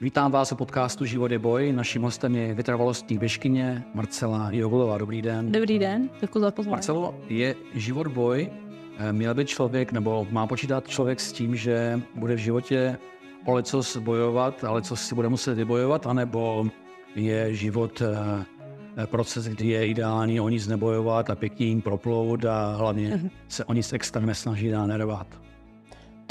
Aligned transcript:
Vítám 0.00 0.32
vás 0.32 0.52
u 0.52 0.56
podcastu 0.56 1.04
Život 1.04 1.30
je 1.30 1.38
boj. 1.38 1.72
Naším 1.72 2.02
hostem 2.02 2.34
je 2.34 2.54
vytrvalostní 2.54 3.18
běžkyně 3.18 3.84
Marcela 3.94 4.48
Jogulová. 4.52 4.98
Dobrý 4.98 5.22
den. 5.22 5.52
Dobrý 5.52 5.78
den, 5.78 6.10
děkuji 6.20 6.40
za 6.40 6.50
pozvání. 6.50 6.72
Marcelo, 6.72 7.14
je 7.28 7.54
život 7.74 8.06
boj? 8.06 8.50
Eh, 8.98 9.12
měl 9.12 9.34
by 9.34 9.44
člověk, 9.44 9.92
nebo 9.92 10.26
má 10.30 10.46
počítat 10.46 10.88
člověk 10.88 11.20
s 11.20 11.32
tím, 11.32 11.56
že 11.56 12.00
bude 12.14 12.34
v 12.34 12.38
životě 12.38 12.98
o 13.46 13.52
lecos 13.52 13.96
bojovat, 13.96 14.64
ale 14.64 14.82
co 14.82 14.96
si 14.96 15.14
bude 15.14 15.28
muset 15.28 15.54
vybojovat, 15.54 16.06
anebo 16.06 16.66
je 17.14 17.54
život 17.54 18.02
eh, 18.02 19.06
proces, 19.06 19.48
kdy 19.48 19.66
je 19.66 19.86
ideální 19.86 20.40
o 20.40 20.48
nic 20.48 20.66
nebojovat 20.66 21.30
a 21.30 21.34
pěkně 21.34 21.66
jim 21.66 21.82
proplout 21.82 22.44
a 22.44 22.76
hlavně 22.76 23.08
mhm. 23.08 23.30
se 23.48 23.64
o 23.64 23.72
nic 23.72 23.92
extra 23.92 24.22
nesnažit 24.22 24.74
a 24.74 24.86
nervat. 24.86 25.26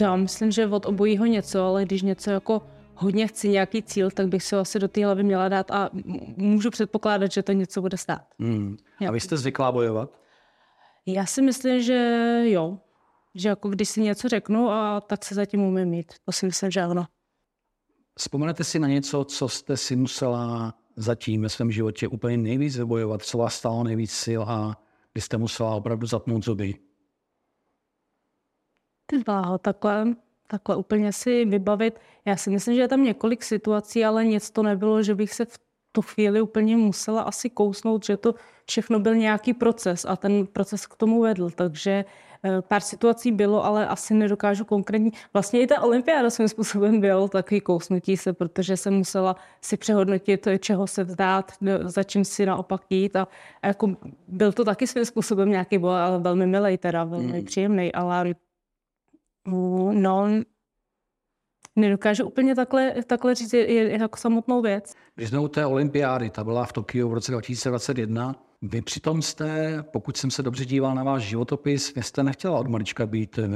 Já 0.01 0.15
myslím, 0.15 0.51
že 0.51 0.67
od 0.67 0.85
obojího 0.85 1.25
něco, 1.25 1.63
ale 1.63 1.85
když 1.85 2.01
něco 2.01 2.31
jako 2.31 2.61
hodně 2.95 3.27
chci 3.27 3.49
nějaký 3.49 3.83
cíl, 3.83 4.11
tak 4.11 4.27
bych 4.27 4.43
si 4.43 4.55
ho 4.55 4.61
asi 4.61 4.79
do 4.79 4.87
té 4.87 5.05
hlavy 5.05 5.23
měla 5.23 5.49
dát 5.49 5.71
a 5.71 5.89
můžu 6.37 6.69
předpokládat, 6.69 7.31
že 7.31 7.43
to 7.43 7.51
něco 7.51 7.81
bude 7.81 7.97
stát. 7.97 8.27
Hmm. 8.39 8.77
A 9.07 9.11
vy 9.11 9.19
jste 9.19 9.37
zvyklá 9.37 9.71
bojovat? 9.71 10.19
Já 11.05 11.25
si 11.25 11.41
myslím, 11.41 11.81
že 11.81 12.41
jo. 12.45 12.77
Že 13.35 13.49
jako 13.49 13.69
když 13.69 13.89
si 13.89 14.01
něco 14.01 14.29
řeknu, 14.29 14.69
a 14.69 15.01
tak 15.01 15.25
se 15.25 15.35
zatím 15.35 15.61
umím 15.61 15.89
mít. 15.89 16.13
To 16.25 16.31
si 16.31 16.45
myslím, 16.45 16.71
že 16.71 16.81
ano. 16.81 17.05
Vzpomenete 18.17 18.63
si 18.63 18.79
na 18.79 18.87
něco, 18.87 19.23
co 19.23 19.49
jste 19.49 19.77
si 19.77 19.95
musela 19.95 20.73
zatím 20.95 21.41
ve 21.41 21.49
svém 21.49 21.71
životě 21.71 22.07
úplně 22.07 22.37
nejvíc 22.37 22.77
vybojovat, 22.77 23.21
co 23.21 23.37
vás 23.37 23.55
stalo 23.55 23.83
nejvíc 23.83 24.11
sil 24.23 24.41
a 24.43 24.81
kdy 25.13 25.21
jste 25.21 25.37
musela 25.37 25.75
opravdu 25.75 26.07
zatnout 26.07 26.45
zuby? 26.45 26.73
Ty 29.05 29.17
bláho, 29.17 29.57
takhle 29.57 30.15
takhle 30.47 30.75
úplně 30.75 31.13
si 31.13 31.45
vybavit. 31.45 31.99
Já 32.25 32.37
si 32.37 32.49
myslím, 32.49 32.75
že 32.75 32.81
je 32.81 32.87
tam 32.87 33.03
několik 33.03 33.43
situací, 33.43 34.05
ale 34.05 34.25
nic 34.25 34.49
to 34.49 34.63
nebylo, 34.63 35.03
že 35.03 35.15
bych 35.15 35.33
se 35.33 35.45
v 35.45 35.59
tu 35.95 36.01
chvíli 36.01 36.41
úplně 36.41 36.77
musela 36.77 37.21
asi 37.21 37.49
kousnout, 37.49 38.05
že 38.05 38.17
to 38.17 38.35
všechno 38.65 38.99
byl 38.99 39.15
nějaký 39.15 39.53
proces 39.53 40.05
a 40.09 40.15
ten 40.15 40.47
proces 40.47 40.87
k 40.87 40.95
tomu 40.95 41.21
vedl. 41.21 41.49
Takže 41.49 42.05
eh, 42.43 42.61
pár 42.61 42.81
situací 42.81 43.31
bylo, 43.31 43.65
ale 43.65 43.87
asi 43.87 44.13
nedokážu 44.13 44.65
konkrétní. 44.65 45.11
Vlastně 45.33 45.61
i 45.61 45.67
ta 45.67 45.81
olympiáda 45.81 46.29
svým 46.29 46.47
způsobem 46.47 46.99
byl 47.01 47.27
takový 47.27 47.61
kousnutí 47.61 48.17
se, 48.17 48.33
protože 48.33 48.77
jsem 48.77 48.93
musela 48.93 49.35
si 49.61 49.77
přehodnotit, 49.77 50.47
čeho 50.59 50.87
se 50.87 51.03
vzdát, 51.03 51.51
za 51.81 52.03
čím 52.03 52.25
si 52.25 52.45
naopak 52.45 52.81
jít 52.89 53.15
a, 53.15 53.27
a 53.61 53.67
jako 53.67 53.95
byl 54.27 54.51
to 54.51 54.65
taky 54.65 54.87
svým 54.87 55.05
způsobem 55.05 55.49
nějaký 55.49 55.77
boj, 55.77 55.95
ale 55.95 56.19
velmi 56.19 56.47
milý 56.47 56.77
teda, 56.77 57.03
velmi 57.03 57.39
mm. 57.39 57.45
příjemný, 57.45 57.93
ale 57.93 58.35
No, 59.91 60.27
nedokážu 61.75 62.25
úplně 62.25 62.55
takhle, 62.55 62.95
takhle 63.07 63.35
říct, 63.35 63.53
je, 63.53 63.73
je 63.73 63.99
jako 63.99 64.17
samotnou 64.17 64.61
věc. 64.61 64.95
Když 65.15 65.29
jsme 65.29 65.39
u 65.39 65.47
té 65.47 65.65
olympiády, 65.65 66.29
ta 66.29 66.43
byla 66.43 66.65
v 66.65 66.73
Tokiu 66.73 67.09
v 67.09 67.13
roce 67.13 67.31
2021, 67.31 68.35
vy 68.61 68.81
přitom 68.81 69.21
jste, 69.21 69.77
pokud 69.91 70.17
jsem 70.17 70.31
se 70.31 70.43
dobře 70.43 70.65
díval 70.65 70.95
na 70.95 71.03
váš 71.03 71.23
životopis, 71.23 71.93
vy 71.93 72.03
jste 72.03 72.23
nechtěla 72.23 72.59
od 72.59 72.67
malička 72.67 73.05
být 73.05 73.39
e, 73.39 73.49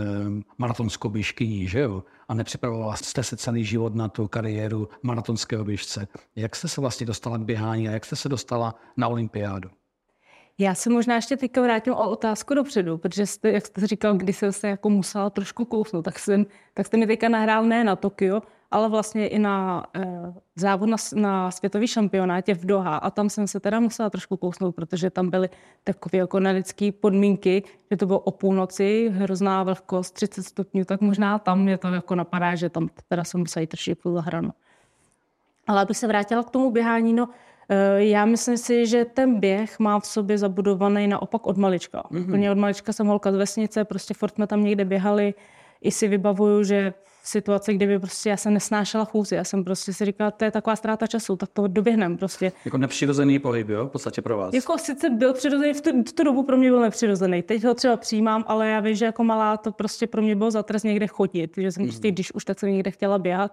maratonskou 0.58 1.10
běžkyní, 1.10 1.67
že 1.67 1.80
jo? 1.80 2.04
A 2.28 2.34
nepřipravovala 2.34 2.95
jste 2.95 3.23
se 3.23 3.38
celý 3.38 3.66
život 3.66 3.95
na 3.95 4.10
tu 4.10 4.28
kariéru 4.28 4.90
maratonského 5.04 5.64
běžce. 5.64 6.08
Jak 6.36 6.56
jste 6.56 6.67
se 6.67 6.82
vlastně 6.82 7.06
dostala 7.06 7.38
k 7.38 7.42
běhání 7.42 7.90
a 7.90 7.92
jak 7.92 8.06
jste 8.06 8.16
se 8.16 8.30
dostala 8.30 8.76
na 8.98 9.08
olympiádu? 9.08 9.70
Já 10.61 10.75
se 10.75 10.89
možná 10.89 11.15
ještě 11.15 11.38
teďka 11.38 11.61
vrátím 11.61 11.93
o 11.93 12.09
otázku 12.09 12.53
dopředu, 12.53 12.97
protože 12.97 13.25
jste, 13.25 13.52
jak 13.52 13.65
jste 13.65 13.88
říkal, 13.88 14.15
když 14.15 14.38
jsem 14.38 14.52
se 14.52 14.67
jako 14.67 14.89
musela 14.89 15.29
trošku 15.29 15.65
kousnout, 15.65 16.05
tak, 16.05 16.19
jsem, 16.19 16.45
tak 16.73 16.85
jste 16.85 16.97
mi 16.97 17.07
teďka 17.07 17.29
nahrál 17.29 17.65
ne 17.65 17.83
na 17.83 17.95
Tokio, 17.95 18.41
ale 18.71 18.89
vlastně 18.89 19.27
i 19.27 19.39
na 19.39 19.85
eh, 19.95 20.33
závod 20.55 20.89
na, 20.89 20.97
na 21.15 21.52
světový 21.52 21.87
šampionátě 21.87 22.53
v 22.53 22.65
Doha 22.65 22.98
a 22.98 23.09
tam 23.09 23.30
jsem 23.30 23.48
se 23.48 23.59
teda 23.59 23.80
musela 23.80 24.09
trošku 24.09 24.37
kousnout, 24.37 24.75
protože 24.75 25.09
tam 25.09 25.30
byly 25.30 25.49
takové 25.83 26.17
jako 26.17 26.39
nelidské 26.39 26.92
podmínky, 26.92 27.64
že 27.92 27.98
to 27.98 28.05
bylo 28.05 28.19
o 28.19 28.31
půlnoci, 28.31 29.09
hrozná 29.14 29.64
vlhkost, 29.64 30.14
30 30.14 30.43
stupňů, 30.43 30.86
tak 30.86 31.02
možná 31.02 31.39
tam 31.39 31.61
mě 31.61 31.77
to 31.77 31.87
jako 31.87 32.15
napadá, 32.15 32.55
že 32.55 32.69
tam 32.69 32.89
teda 33.08 33.23
jsem 33.23 33.39
musela 33.39 33.61
jít 33.61 33.67
trošku 33.67 34.14
za 34.14 34.21
hranu. 34.21 34.52
Ale 35.67 35.81
abych 35.81 35.98
se 35.98 36.08
vrátila 36.08 36.43
k 36.43 36.49
tomu 36.49 36.71
běhání, 36.71 37.14
no 37.14 37.30
já 37.97 38.25
myslím 38.25 38.57
si, 38.57 38.87
že 38.87 39.05
ten 39.05 39.39
běh 39.39 39.80
má 39.80 39.99
v 39.99 40.05
sobě 40.05 40.37
zabudovaný 40.37 41.07
naopak 41.07 41.47
od 41.47 41.57
malička. 41.57 42.03
Mm-hmm. 42.11 42.23
Úplně 42.23 42.52
od 42.52 42.57
malička 42.57 42.93
jsem 42.93 43.07
holka 43.07 43.31
z 43.31 43.35
vesnice, 43.35 43.85
prostě 43.85 44.13
furt 44.13 44.35
jsme 44.35 44.47
tam 44.47 44.63
někde 44.63 44.85
běhali. 44.85 45.33
I 45.81 45.91
si 45.91 46.07
vybavuju, 46.07 46.63
že 46.63 46.93
v 47.21 47.27
situaci, 47.27 47.73
kdyby 47.73 47.99
prostě 47.99 48.30
já 48.30 48.37
jsem 48.37 48.53
nesnášela 48.53 49.05
chůzi, 49.05 49.35
já 49.35 49.43
jsem 49.43 49.63
prostě 49.63 49.93
si 49.93 50.05
říkala, 50.05 50.31
to 50.31 50.45
je 50.45 50.52
taková 50.52 50.75
ztráta 50.75 51.07
času, 51.07 51.35
tak 51.35 51.49
to 51.53 51.67
doběhnem 51.67 52.17
prostě. 52.17 52.52
Jako 52.65 52.77
nepřirozený 52.77 53.39
pohyb, 53.39 53.69
jo, 53.69 53.86
v 53.86 53.89
podstatě 53.89 54.21
pro 54.21 54.37
vás. 54.37 54.53
Jako 54.53 54.77
sice 54.77 55.09
byl 55.09 55.33
přirozený, 55.33 55.73
v 55.73 55.81
tu, 55.81 56.03
v 56.03 56.13
tu 56.13 56.23
dobu 56.23 56.43
pro 56.43 56.57
mě 56.57 56.69
byl 56.69 56.81
nepřirozený. 56.81 57.41
Teď 57.41 57.63
ho 57.63 57.73
třeba 57.73 57.97
přijímám, 57.97 58.43
ale 58.47 58.67
já 58.69 58.80
vím, 58.80 58.95
že 58.95 59.05
jako 59.05 59.23
malá 59.23 59.57
to 59.57 59.71
prostě 59.71 60.07
pro 60.07 60.21
mě 60.21 60.36
bylo 60.36 60.51
zatrest 60.51 60.83
někde 60.83 61.07
chodit, 61.07 61.51
že 61.57 61.71
jsem 61.71 61.83
mm-hmm. 61.83 61.87
prostě, 61.87 62.11
když 62.11 62.33
už 62.33 62.45
tak 62.45 62.59
jsem 62.59 62.69
někde 62.69 62.91
chtěla 62.91 63.17
běhat. 63.17 63.51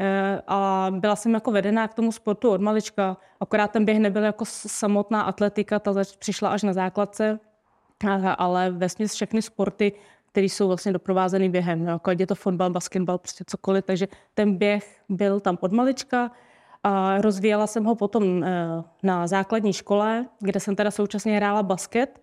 Eh, 0.00 0.42
a 0.46 0.88
byla 0.90 1.16
jsem 1.16 1.34
jako 1.34 1.50
vedená 1.50 1.88
k 1.88 1.94
tomu 1.94 2.12
sportu 2.12 2.50
od 2.50 2.60
malička, 2.60 3.16
akorát 3.40 3.70
ten 3.70 3.84
běh 3.84 3.98
nebyl 3.98 4.22
jako 4.22 4.44
samotná 4.48 5.22
atletika, 5.22 5.78
ta 5.78 5.92
přišla 6.18 6.48
až 6.48 6.62
na 6.62 6.72
základce, 6.72 7.40
ale 8.38 8.70
vlastně 8.70 9.06
všechny 9.06 9.42
sporty, 9.42 9.92
které 10.32 10.46
jsou 10.46 10.68
vlastně 10.68 10.92
doprovázeny 10.92 11.48
během, 11.48 11.86
jako 11.86 12.10
je 12.18 12.26
to 12.26 12.34
fotbal, 12.34 12.70
basketbal, 12.70 13.18
prostě 13.18 13.44
cokoliv, 13.46 13.84
takže 13.84 14.08
ten 14.34 14.56
běh 14.56 15.02
byl 15.08 15.40
tam 15.40 15.58
od 15.60 15.72
malička 15.72 16.30
a 16.82 17.20
rozvíjela 17.20 17.66
jsem 17.66 17.84
ho 17.84 17.94
potom 17.94 18.44
eh, 18.44 18.48
na 19.02 19.26
základní 19.26 19.72
škole, 19.72 20.26
kde 20.40 20.60
jsem 20.60 20.76
teda 20.76 20.90
současně 20.90 21.36
hrála 21.36 21.62
basket, 21.62 22.20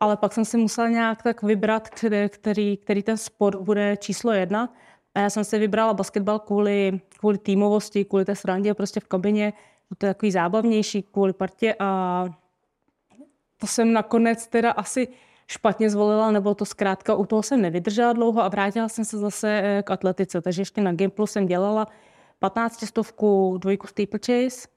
ale 0.00 0.16
pak 0.16 0.32
jsem 0.32 0.44
si 0.44 0.56
musela 0.56 0.88
nějak 0.88 1.22
tak 1.22 1.42
vybrat, 1.42 1.88
který, 2.28 2.76
který 2.76 3.02
ten 3.02 3.16
sport 3.16 3.60
bude 3.60 3.96
číslo 3.96 4.32
jedna. 4.32 4.68
A 5.14 5.20
já 5.20 5.30
jsem 5.30 5.44
si 5.44 5.58
vybrala 5.58 5.94
basketbal 5.94 6.38
kvůli, 6.38 7.00
kvůli 7.18 7.38
týmovosti, 7.38 8.04
kvůli 8.04 8.24
té 8.24 8.36
srandě 8.36 8.74
prostě 8.74 9.00
v 9.00 9.04
kabině. 9.04 9.52
To 9.98 10.06
je 10.06 10.14
takový 10.14 10.32
zábavnější 10.32 11.02
kvůli 11.02 11.32
partě 11.32 11.74
a 11.78 12.24
to 13.60 13.66
jsem 13.66 13.92
nakonec 13.92 14.46
teda 14.46 14.70
asi 14.70 15.08
špatně 15.46 15.90
zvolila, 15.90 16.30
nebo 16.30 16.54
to 16.54 16.64
zkrátka 16.64 17.14
u 17.14 17.26
toho 17.26 17.42
jsem 17.42 17.62
nevydržela 17.62 18.12
dlouho 18.12 18.42
a 18.42 18.48
vrátila 18.48 18.88
jsem 18.88 19.04
se 19.04 19.18
zase 19.18 19.60
eh, 19.64 19.82
k 19.82 19.90
atletice. 19.90 20.40
Takže 20.40 20.62
ještě 20.62 20.80
na 20.80 20.92
Gimplu 20.92 21.26
jsem 21.26 21.46
dělala 21.46 21.86
15 22.38 22.84
stovku, 22.86 23.58
dvojku 23.60 23.86
steeplechase 23.86 24.68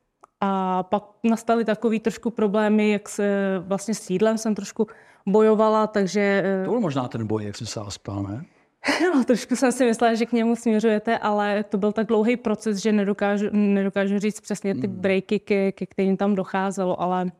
a 0.42 0.84
pak 0.84 1.04
nastaly 1.24 1.66
takový 1.66 2.00
trošku 2.00 2.30
problémy, 2.30 2.92
jak 2.92 3.10
se 3.10 3.58
vlastně 3.60 3.96
s 3.96 4.10
jídlem 4.10 4.38
jsem 4.38 4.56
trošku 4.56 4.88
bojovala, 5.26 5.88
takže... 5.88 6.44
Eh, 6.46 6.66
to 6.66 6.72
byl 6.72 6.80
možná 6.80 7.08
ten 7.08 7.28
boj, 7.28 7.46
jak 7.46 7.56
jsem 7.56 7.68
se 7.68 7.80
aspal, 7.80 8.24
ne? 8.24 8.46
No, 9.14 9.24
trošku 9.24 9.56
jsem 9.56 9.72
si 9.72 9.86
myslela, 9.86 10.14
že 10.14 10.26
k 10.26 10.32
němu 10.32 10.56
směřujete, 10.56 11.18
ale 11.18 11.64
to 11.64 11.78
byl 11.78 11.92
tak 11.92 12.08
dlouhý 12.08 12.38
proces, 12.38 12.78
že 12.78 12.92
nedokážu, 12.92 13.46
nedokážu 13.52 14.20
říct 14.20 14.42
přesně 14.42 14.76
ty 14.76 14.88
hmm. 14.88 14.96
breaky, 14.96 15.40
ke, 15.40 15.72
ke 15.72 15.86
kterým 15.86 16.18
tam 16.18 16.36
docházelo, 16.36 17.02
ale 17.02 17.32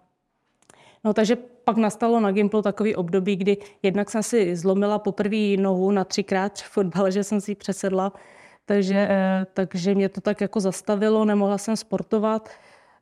no 1.04 1.14
takže 1.14 1.36
pak 1.64 1.78
nastalo 1.78 2.20
na 2.20 2.32
Gimplu 2.32 2.62
takový 2.62 2.96
období, 2.96 3.36
kdy 3.36 3.58
jednak 3.84 4.10
jsem 4.10 4.24
si 4.24 4.56
zlomila 4.56 5.00
poprvé 5.00 5.58
nohu 5.58 5.92
na 5.92 6.04
třikrát 6.04 6.60
v 6.60 6.70
fotbale, 6.70 7.12
že 7.12 7.24
jsem 7.24 7.42
si 7.42 7.52
ji 7.52 7.56
přesedla, 7.56 8.14
takže, 8.66 9.08
eh, 9.10 9.46
takže 9.54 9.96
mě 9.96 10.10
to 10.10 10.22
tak 10.22 10.42
jako 10.42 10.60
zastavilo, 10.60 11.26
nemohla 11.26 11.58
jsem 11.58 11.76
sportovat. 11.76 12.50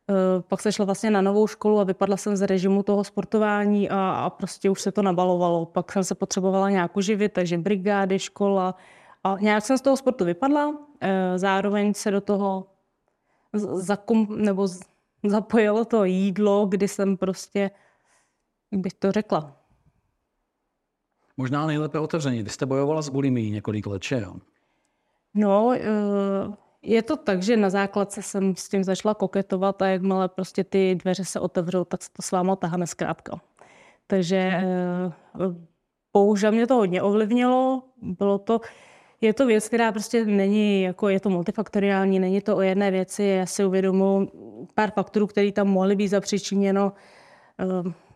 Eh, 0.09 0.41
pak 0.41 0.61
se 0.61 0.71
šla 0.71 0.85
vlastně 0.85 1.11
na 1.11 1.21
novou 1.21 1.47
školu 1.47 1.79
a 1.79 1.83
vypadla 1.83 2.17
jsem 2.17 2.35
z 2.35 2.41
režimu 2.41 2.83
toho 2.83 3.03
sportování 3.03 3.89
a, 3.89 4.11
a 4.11 4.29
prostě 4.29 4.69
už 4.69 4.81
se 4.81 4.91
to 4.91 5.01
nabalovalo. 5.01 5.65
Pak 5.65 5.91
jsem 5.91 6.03
se 6.03 6.15
potřebovala 6.15 6.69
nějak 6.69 6.97
uživit, 6.97 7.33
takže 7.33 7.57
brigády, 7.57 8.19
škola 8.19 8.75
a 9.23 9.37
nějak 9.39 9.65
jsem 9.65 9.77
z 9.77 9.81
toho 9.81 9.97
sportu 9.97 10.25
vypadla. 10.25 10.77
Eh, 11.01 11.39
zároveň 11.39 11.93
se 11.93 12.11
do 12.11 12.21
toho 12.21 12.67
zakum, 13.73 14.27
nebo 14.37 14.67
zapojilo 15.23 15.85
to 15.85 16.03
jídlo, 16.03 16.65
kdy 16.65 16.87
jsem 16.87 17.17
prostě, 17.17 17.71
jak 18.71 18.81
bych 18.81 18.93
to 18.93 19.11
řekla. 19.11 19.55
Možná 21.37 21.67
nejlépe 21.67 21.99
otevření. 21.99 22.43
Vy 22.43 22.49
jste 22.49 22.65
bojovala 22.65 23.01
s 23.01 23.09
bulimí 23.09 23.51
několik 23.51 23.87
let, 23.87 24.11
jo? 24.11 24.35
No, 25.33 25.65
uh, 25.65 26.55
je 26.85 27.01
to 27.01 27.17
tak, 27.17 27.43
že 27.43 27.57
na 27.57 27.69
základce 27.69 28.21
jsem 28.21 28.55
s 28.55 28.69
tím 28.69 28.83
začala 28.83 29.13
koketovat 29.13 29.81
a 29.81 29.87
jakmile 29.87 30.29
prostě 30.29 30.63
ty 30.63 30.95
dveře 30.95 31.25
se 31.25 31.39
otevřou, 31.39 31.83
tak 31.83 32.03
se 32.03 32.09
to 32.13 32.21
s 32.21 32.31
váma 32.31 32.55
tahane 32.55 32.87
zkrátka. 32.87 33.41
Takže 34.07 34.37
eh, 34.37 34.63
bohužel 36.13 36.51
mě 36.51 36.67
to 36.67 36.75
hodně 36.75 37.01
ovlivnilo. 37.01 37.83
Bylo 38.01 38.37
to, 38.37 38.61
je 39.21 39.33
to 39.33 39.45
věc, 39.45 39.67
která 39.67 39.91
prostě 39.91 40.25
není, 40.25 40.81
jako 40.81 41.09
je 41.09 41.19
to 41.19 41.29
multifaktoriální, 41.29 42.19
není 42.19 42.41
to 42.41 42.57
o 42.57 42.61
jedné 42.61 42.91
věci. 42.91 43.23
Já 43.23 43.45
si 43.45 43.65
uvědomuji 43.65 44.31
pár 44.73 44.91
faktorů, 44.91 45.27
které 45.27 45.51
tam 45.51 45.67
mohly 45.67 45.95
být 45.95 46.07
zapříčiněno. 46.07 46.93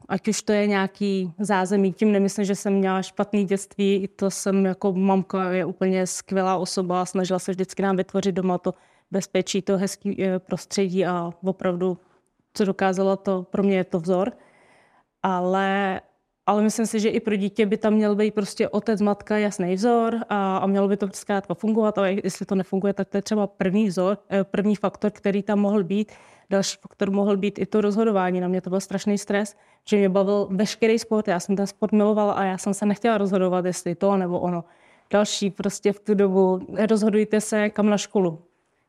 Ať 0.10 0.28
už 0.28 0.42
to 0.42 0.52
je 0.52 0.68
nějaký 0.68 1.34
zázemí, 1.40 1.94
tím 1.94 2.12
nemyslím, 2.12 2.46
že 2.46 2.56
jsem 2.56 2.74
měla 2.74 3.02
špatný 3.02 3.46
dětství, 3.46 4.10
to 4.16 4.32
jsem 4.32 4.66
jako 4.66 4.94
mamka 4.94 5.52
je 5.52 5.66
úplně 5.66 6.08
skvělá 6.08 6.58
osoba, 6.58 7.06
snažila 7.06 7.40
se 7.40 7.52
vždycky 7.52 7.82
nám 7.82 7.96
vytvořit 7.96 8.32
doma 8.32 8.58
to 8.58 8.74
bezpečí, 9.12 9.62
to 9.62 9.78
hezký 9.78 10.24
eh, 10.24 10.40
prostředí 10.40 11.06
a 11.06 11.34
opravdu, 11.44 11.98
co 12.54 12.66
dokázala, 12.66 13.16
to 13.16 13.44
pro 13.44 13.64
mě 13.64 13.78
je 13.78 13.84
to 13.84 14.00
vzor. 14.00 14.32
Ale, 15.24 16.02
ale 16.46 16.62
myslím 16.62 16.86
si, 16.86 17.00
že 17.00 17.10
i 17.10 17.20
pro 17.20 17.36
dítě 17.36 17.66
by 17.66 17.78
tam 17.78 17.94
měl 17.94 18.16
být 18.16 18.34
prostě 18.34 18.70
otec, 18.70 19.02
matka, 19.02 19.38
jasný 19.38 19.76
vzor 19.76 20.16
a, 20.30 20.58
a 20.58 20.68
mělo 20.68 20.88
by 20.88 20.98
to 20.98 21.08
zkrátka 21.14 21.54
fungovat, 21.54 21.98
ale 21.98 22.14
jestli 22.14 22.46
to 22.46 22.56
nefunguje, 22.56 22.94
tak 22.94 23.10
to 23.10 23.18
je 23.18 23.22
třeba 23.22 23.48
první 23.48 23.88
vzor, 23.88 24.18
eh, 24.30 24.44
první 24.44 24.76
faktor, 24.76 25.12
který 25.12 25.44
tam 25.44 25.60
mohl 25.60 25.84
být. 25.84 26.12
Další 26.50 26.78
faktor 26.81 27.12
mohl 27.12 27.38
být 27.38 27.60
i 27.60 27.66
to 27.66 27.81
rozhodování. 27.81 28.42
Na 28.42 28.48
mě 28.48 28.62
to 28.62 28.69
byl 28.69 28.80
strašný 28.80 29.18
stres, 29.18 29.56
že 29.90 29.98
mě 29.98 30.10
bavil 30.10 30.48
veškerý 30.51 31.00
sport. 31.00 31.28
Já 31.28 31.40
jsem 31.40 31.56
ten 31.56 31.68
sport 31.68 31.92
milovala 31.92 32.34
a 32.34 32.44
já 32.44 32.57
jsem 32.57 32.74
se 32.74 32.86
nechtěla 32.86 33.18
rozhodovat, 33.18 33.66
jestli 33.66 33.96
to 33.96 34.18
nebo 34.18 34.40
ono. 34.40 34.63
Další 35.12 35.50
prostě 35.50 35.94
v 35.94 36.00
tu 36.00 36.13
dobu 36.13 36.60
rozhodujte 36.90 37.42
se 37.42 37.69
kam 37.69 37.90
na 37.90 37.98
školu. 37.98 38.42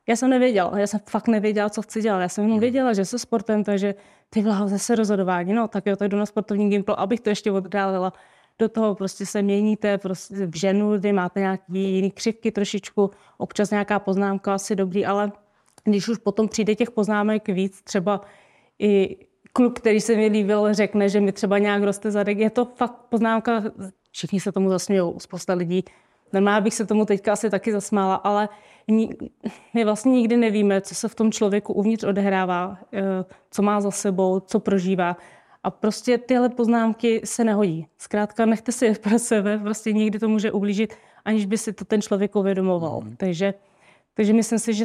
Já 0.07 0.17
jsem 0.17 0.31
nevěděla, 0.31 0.79
já 0.79 0.87
jsem 0.87 1.01
fakt 1.09 1.29
nevěděla, 1.29 1.71
co 1.71 1.83
chci 1.83 2.03
dělat. 2.03 2.21
Já 2.21 2.29
jsem 2.29 2.45
jenom 2.45 2.61
věděla, 2.61 2.93
že 2.93 3.05
se 3.05 3.19
sportem, 3.19 3.65
takže 3.65 3.95
ty 4.31 4.43
vláho 4.43 4.69
zase 4.69 4.97
rozhodování, 4.97 5.53
no 5.53 5.69
tak 5.69 5.87
jo, 5.87 5.97
tak 5.97 6.09
jdu 6.09 6.17
na 6.17 6.27
sportovní 6.27 6.71
gimpl, 6.71 6.93
abych 6.93 7.21
to 7.21 7.29
ještě 7.29 7.53
oddálila. 7.53 8.13
Do 8.59 8.69
toho 8.69 8.95
prostě 8.95 9.27
se 9.27 9.43
měníte 9.43 9.99
prostě 9.99 10.47
v 10.47 10.57
ženu, 10.57 10.99
kdy 10.99 11.13
máte 11.13 11.41
nějaký 11.41 11.95
jiný 11.95 12.11
křivky 12.11 12.53
trošičku, 12.53 13.11
občas 13.39 13.71
nějaká 13.71 13.99
poznámka 13.99 14.55
asi 14.55 14.77
dobrý, 14.77 15.07
ale 15.07 15.33
když 15.85 16.09
už 16.09 16.19
potom 16.19 16.49
přijde 16.49 16.75
těch 16.75 16.91
poznámek 16.91 17.49
víc, 17.49 17.83
třeba 17.83 18.21
i 18.79 19.17
kluk, 19.53 19.81
který 19.81 20.01
se 20.01 20.17
mi 20.17 20.27
líbil, 20.27 20.75
řekne, 20.75 21.09
že 21.09 21.21
mi 21.21 21.33
třeba 21.33 21.59
nějak 21.59 21.83
roste 21.83 22.11
zadek, 22.11 22.39
je 22.39 22.51
to 22.51 22.65
fakt 22.65 22.97
poznámka, 23.09 23.63
všichni 24.11 24.41
se 24.41 24.53
tomu 24.53 24.71
zasmějou, 24.71 25.19
spousta 25.19 25.55
lidí. 25.55 25.85
Normálně 26.33 26.61
bych 26.61 26.75
se 26.75 26.87
tomu 26.87 27.05
teďka 27.05 27.33
asi 27.33 27.51
taky 27.51 27.73
zasmála, 27.73 28.15
ale 28.15 28.49
my 29.75 29.85
vlastně 29.85 30.13
nikdy 30.13 30.37
nevíme, 30.37 30.81
co 30.81 30.95
se 30.95 31.09
v 31.09 31.15
tom 31.15 31.33
člověku 31.33 31.73
uvnitř 31.73 32.05
odehrává, 32.05 32.79
eh, 32.93 33.03
co 33.51 33.63
má 33.63 33.81
za 33.81 33.91
sebou, 33.91 34.41
co 34.41 34.61
prožívá. 34.61 35.17
A 35.63 35.71
prostě 35.71 36.19
tyhle 36.19 36.49
poznámky 36.49 37.21
se 37.25 37.45
nehodí. 37.45 37.87
Zkrátka 37.99 38.47
nechte 38.47 38.73
si 38.73 38.87
je 38.87 38.95
pro 38.95 39.19
sebe, 39.19 39.59
prostě 39.59 39.93
někdy 39.93 40.19
to 40.19 40.29
může 40.29 40.53
ublížit, 40.53 40.95
aniž 41.25 41.47
by 41.47 41.59
si 41.59 41.73
to 41.73 41.85
ten 41.85 42.03
člověk 42.03 42.37
uvědomoval. 42.37 43.01
Mm. 43.01 43.17
Takže, 43.17 43.55
takže 44.15 44.33
myslím 44.33 44.59
si, 44.59 44.75
že 44.75 44.85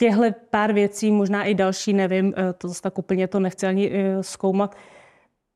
těchto 0.00 0.22
pár 0.50 0.72
věcí, 0.72 1.10
možná 1.10 1.44
i 1.44 1.54
další, 1.54 1.92
nevím, 1.92 2.34
eh, 2.36 2.52
to 2.52 2.68
zase 2.68 2.82
tak 2.82 2.98
úplně 2.98 3.28
to 3.28 3.40
nechci 3.40 3.66
ani 3.66 3.90
eh, 3.92 4.22
zkoumat, 4.22 4.76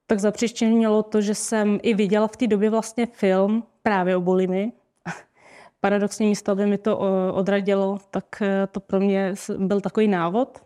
tak 0.06 0.20
zapřištěnilo 0.20 1.02
to, 1.02 1.20
že 1.20 1.34
jsem 1.34 1.78
i 1.82 1.94
viděla 1.94 2.28
v 2.28 2.36
té 2.36 2.46
době 2.46 2.70
vlastně 2.70 3.06
film 3.06 3.64
právě 3.82 4.16
o 4.16 4.20
bulimii. 4.20 4.72
Paradoxně 5.80 6.26
místo, 6.26 6.52
aby 6.52 6.66
mi 6.66 6.78
to 6.78 6.98
odradilo, 7.32 7.98
tak 8.10 8.42
eh, 8.42 8.66
to 8.66 8.80
pro 8.80 9.00
mě 9.00 9.34
byl 9.58 9.80
takový 9.80 10.08
návod, 10.08 10.62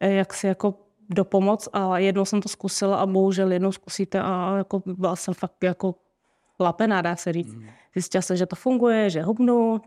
jak 0.00 0.34
si 0.34 0.46
jako 0.46 0.74
dopomoc 1.10 1.68
a 1.72 1.98
jednou 1.98 2.24
jsem 2.24 2.42
to 2.42 2.48
zkusila 2.48 2.96
a 2.96 3.06
bohužel 3.06 3.52
jednou 3.52 3.72
zkusíte 3.72 4.20
a 4.20 4.54
jako 4.56 4.82
byla 4.86 5.16
jsem 5.16 5.34
fakt 5.34 5.62
jako 5.62 5.94
lapená, 6.60 7.02
dá 7.02 7.16
se 7.16 7.32
říct. 7.32 7.54
Mm. 7.54 7.66
Zjistila 7.94 8.22
jsem, 8.22 8.36
že 8.36 8.46
to 8.46 8.56
funguje, 8.56 9.10
že 9.10 9.22
hubnu, 9.22 9.80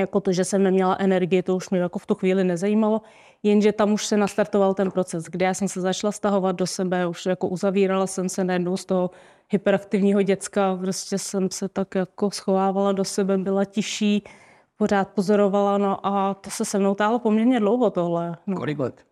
jako 0.00 0.20
to, 0.20 0.32
že 0.32 0.44
jsem 0.44 0.62
neměla 0.62 0.96
energii, 0.98 1.42
to 1.42 1.56
už 1.56 1.70
mě 1.70 1.80
jako 1.80 1.98
v 1.98 2.06
tu 2.06 2.14
chvíli 2.14 2.44
nezajímalo, 2.44 3.02
jenže 3.42 3.72
tam 3.72 3.92
už 3.92 4.06
se 4.06 4.16
nastartoval 4.16 4.74
ten 4.74 4.90
proces, 4.90 5.24
kde 5.24 5.46
já 5.46 5.54
jsem 5.54 5.68
se 5.68 5.80
začala 5.80 6.12
stahovat 6.12 6.56
do 6.56 6.66
sebe, 6.66 7.06
už 7.06 7.26
jako 7.26 7.48
uzavírala 7.48 8.06
jsem 8.06 8.28
se 8.28 8.44
najednou 8.44 8.76
z 8.76 8.84
toho 8.84 9.10
hyperaktivního 9.50 10.22
děcka, 10.22 10.76
prostě 10.76 11.18
jsem 11.18 11.50
se 11.50 11.68
tak 11.68 11.94
jako 11.94 12.30
schovávala 12.30 12.92
do 12.92 13.04
sebe, 13.04 13.38
byla 13.38 13.64
tiší, 13.64 14.24
pořád 14.76 15.08
pozorovala, 15.08 15.78
no 15.78 16.06
a 16.06 16.34
to 16.34 16.50
se 16.50 16.64
se 16.64 16.78
mnou 16.78 16.94
tálo 16.94 17.18
poměrně 17.18 17.60
dlouho 17.60 17.90
tohle. 17.90 18.36
No. 18.46 18.56
Kolik 18.56 18.78
let? 18.78 19.04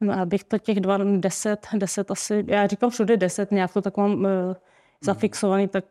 No, 0.00 0.20
abych 0.20 0.44
to 0.44 0.58
těch 0.58 0.80
dva, 0.80 0.98
deset, 1.16 1.66
deset 1.74 2.10
asi, 2.10 2.44
já 2.46 2.66
říkám 2.66 2.90
všude 2.90 3.16
deset, 3.16 3.50
nějak 3.50 3.72
to 3.72 3.82
tak 3.82 3.96
mám 3.96 4.12
uh, 4.12 4.26
zafixovaný, 5.00 5.68
tak 5.68 5.84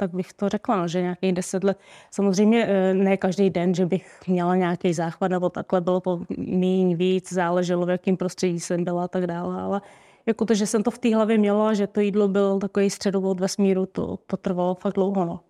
tak 0.00 0.14
bych 0.14 0.32
to 0.32 0.48
řekla, 0.48 0.76
no, 0.76 0.88
že 0.88 1.02
nějakých 1.02 1.32
deset 1.32 1.64
let. 1.64 1.78
Samozřejmě 2.10 2.66
eh, 2.66 2.94
ne 2.94 3.16
každý 3.16 3.50
den, 3.50 3.74
že 3.74 3.86
bych 3.86 4.20
měla 4.26 4.56
nějaký 4.56 4.92
záchvat 4.94 5.30
nebo 5.30 5.50
takhle, 5.50 5.80
bylo 5.80 6.00
to 6.00 6.24
méně 6.38 6.96
víc, 6.96 7.32
záleželo, 7.32 7.86
v 7.86 7.90
jakém 7.90 8.16
prostředí 8.16 8.60
jsem 8.60 8.84
byla 8.84 9.04
a 9.04 9.08
tak 9.08 9.26
dále, 9.26 9.62
ale 9.62 9.80
jako 10.26 10.44
to, 10.44 10.54
že 10.54 10.66
jsem 10.66 10.82
to 10.82 10.90
v 10.90 10.98
té 10.98 11.14
hlavě 11.14 11.38
měla, 11.38 11.74
že 11.74 11.86
to 11.86 12.00
jídlo 12.00 12.28
byl 12.28 12.58
takový 12.58 12.90
středovod 12.90 13.40
vesmíru, 13.40 13.86
to, 13.86 14.18
to 14.26 14.36
trvalo 14.36 14.74
fakt 14.74 14.94
dlouho. 14.94 15.24
No. 15.24 15.40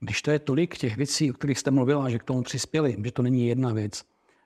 Když 0.00 0.22
to 0.22 0.30
je 0.30 0.38
tolik 0.38 0.78
těch 0.78 0.96
věcí, 0.96 1.30
o 1.30 1.34
kterých 1.34 1.58
jste 1.58 1.70
mluvila, 1.70 2.10
že 2.10 2.18
k 2.18 2.24
tomu 2.24 2.42
přispěli, 2.42 2.96
že 3.04 3.12
to 3.12 3.22
není 3.22 3.46
jedna 3.46 3.72
věc, 3.72 4.02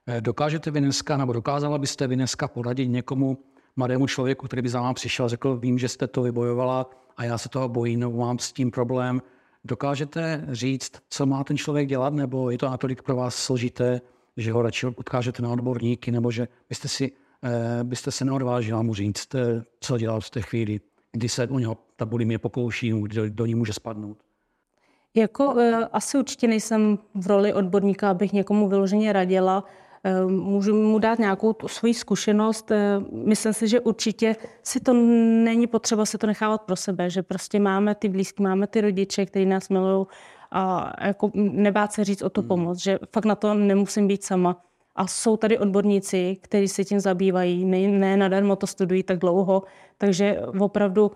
eh, 0.06 0.20
dokážete 0.20 0.70
vy 0.70 0.80
dneska, 0.80 1.16
nebo 1.16 1.32
dokázala 1.32 1.78
byste 1.78 2.06
vy 2.06 2.16
dneska 2.16 2.48
poradit 2.48 2.88
někomu 2.88 3.38
mladému 3.76 4.06
člověku, 4.06 4.46
který 4.46 4.62
by 4.62 4.68
za 4.68 4.80
vám 4.80 4.94
přišel 4.94 5.26
a 5.26 5.28
řekl, 5.28 5.56
vím, 5.56 5.78
že 5.78 5.88
jste 5.88 6.06
to 6.06 6.22
vybojovala 6.22 6.90
a 7.16 7.24
já 7.24 7.38
se 7.38 7.48
toho 7.48 7.68
bojím, 7.68 8.16
mám 8.16 8.38
s 8.38 8.52
tím 8.52 8.70
problém, 8.70 9.22
Dokážete 9.64 10.46
říct, 10.48 10.92
co 11.08 11.26
má 11.26 11.44
ten 11.44 11.56
člověk 11.56 11.88
dělat, 11.88 12.14
nebo 12.14 12.50
je 12.50 12.58
to 12.58 12.70
natolik 12.70 13.02
pro 13.02 13.16
vás 13.16 13.34
složité, 13.34 14.00
že 14.36 14.52
ho 14.52 14.62
radši 14.62 14.86
odkážete 14.86 15.42
na 15.42 15.50
odborníky, 15.50 16.10
nebo 16.10 16.30
že 16.30 16.48
byste, 16.68 16.88
si, 16.88 17.12
eh, 17.44 17.84
byste 17.84 18.10
se 18.10 18.24
neodvážila 18.24 18.82
mu 18.82 18.94
říct, 18.94 19.34
eh, 19.34 19.64
co 19.80 19.98
dělat 19.98 20.24
v 20.24 20.30
té 20.30 20.42
chvíli, 20.42 20.80
kdy 21.12 21.28
se 21.28 21.46
u 21.46 21.58
něho 21.58 21.76
ta 21.96 22.04
bulimie 22.04 22.38
pokouší, 22.38 22.90
kdy 22.90 23.16
do, 23.16 23.30
do 23.30 23.46
ní 23.46 23.54
může 23.54 23.72
spadnout? 23.72 24.18
Jako 25.14 25.54
eh, 25.58 25.88
asi 25.92 26.18
určitě 26.18 26.48
nejsem 26.48 26.98
v 27.14 27.26
roli 27.26 27.52
odborníka, 27.52 28.10
abych 28.10 28.32
někomu 28.32 28.68
vyloženě 28.68 29.12
radila. 29.12 29.64
Eh, 30.06 30.26
můžu 30.26 30.74
mu 30.74 30.98
dát 30.98 31.18
nějakou 31.18 31.52
tu 31.52 31.68
svoji 31.68 31.94
zkušenost. 31.94 32.70
Eh, 32.70 33.00
myslím 33.12 33.52
si, 33.52 33.68
že 33.68 33.80
určitě 33.80 34.36
si 34.62 34.80
to 34.80 34.92
není 34.92 35.66
potřeba 35.66 36.06
se 36.06 36.18
to 36.18 36.26
nechávat 36.26 36.62
pro 36.62 36.76
sebe, 36.76 37.10
že 37.10 37.22
prostě 37.22 37.60
máme 37.60 37.94
ty 37.94 38.08
blízky, 38.08 38.42
máme 38.42 38.66
ty 38.66 38.80
rodiče, 38.80 39.26
kteří 39.26 39.46
nás 39.46 39.68
milují 39.68 40.06
a 40.50 40.92
jako 41.06 41.30
nebát 41.34 41.92
se 41.92 42.04
říct 42.04 42.22
o 42.22 42.30
to 42.30 42.40
hmm. 42.40 42.48
pomoc, 42.48 42.82
že 42.82 42.98
fakt 43.12 43.24
na 43.24 43.34
to 43.34 43.54
nemusím 43.54 44.08
být 44.08 44.24
sama. 44.24 44.60
A 44.96 45.06
jsou 45.06 45.36
tady 45.36 45.58
odborníci, 45.58 46.36
kteří 46.40 46.68
se 46.68 46.84
tím 46.84 47.00
zabývají, 47.00 47.64
ne, 47.64 47.78
ne 47.78 48.16
nadarmo 48.16 48.56
to 48.56 48.66
studují 48.66 49.02
tak 49.02 49.18
dlouho, 49.18 49.62
takže 49.98 50.40
opravdu 50.60 51.10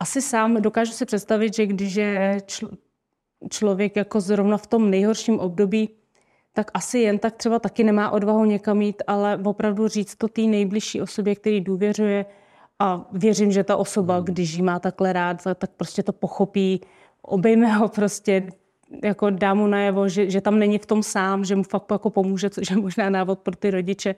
asi 0.00 0.22
sám 0.22 0.62
dokážu 0.62 0.92
si 0.92 1.06
představit, 1.06 1.54
že 1.54 1.66
když 1.66 1.94
je 1.94 2.36
čl- 2.40 2.76
člověk 3.50 3.96
jako 3.96 4.20
zrovna 4.20 4.56
v 4.56 4.66
tom 4.66 4.90
nejhorším 4.90 5.40
období, 5.40 5.88
tak 6.58 6.70
asi 6.74 6.98
jen 6.98 7.18
tak 7.18 7.36
třeba 7.36 7.58
taky 7.58 7.84
nemá 7.84 8.10
odvahu 8.10 8.44
někam 8.44 8.82
jít, 8.82 9.02
ale 9.06 9.38
opravdu 9.44 9.88
říct 9.88 10.16
to 10.16 10.28
té 10.28 10.40
nejbližší 10.40 11.00
osobě, 11.00 11.34
který 11.34 11.60
důvěřuje 11.60 12.26
a 12.78 13.06
věřím, 13.12 13.52
že 13.52 13.64
ta 13.64 13.76
osoba, 13.76 14.16
hmm. 14.16 14.24
když 14.24 14.54
ji 14.54 14.62
má 14.62 14.78
takhle 14.78 15.12
rád, 15.12 15.42
tak 15.54 15.70
prostě 15.76 16.02
to 16.02 16.12
pochopí, 16.12 16.80
obejme 17.22 17.72
ho 17.72 17.88
prostě, 17.88 18.50
jako 19.04 19.30
dá 19.30 19.54
mu 19.54 19.66
najevo, 19.66 20.08
že, 20.08 20.30
že 20.30 20.40
tam 20.40 20.58
není 20.58 20.78
v 20.78 20.86
tom 20.86 21.02
sám, 21.02 21.44
že 21.44 21.56
mu 21.56 21.62
fakt 21.62 21.90
jako 21.90 22.10
pomůže, 22.10 22.50
což 22.50 22.70
je 22.70 22.76
možná 22.76 23.10
návod 23.10 23.38
pro 23.38 23.56
ty 23.56 23.70
rodiče 23.70 24.14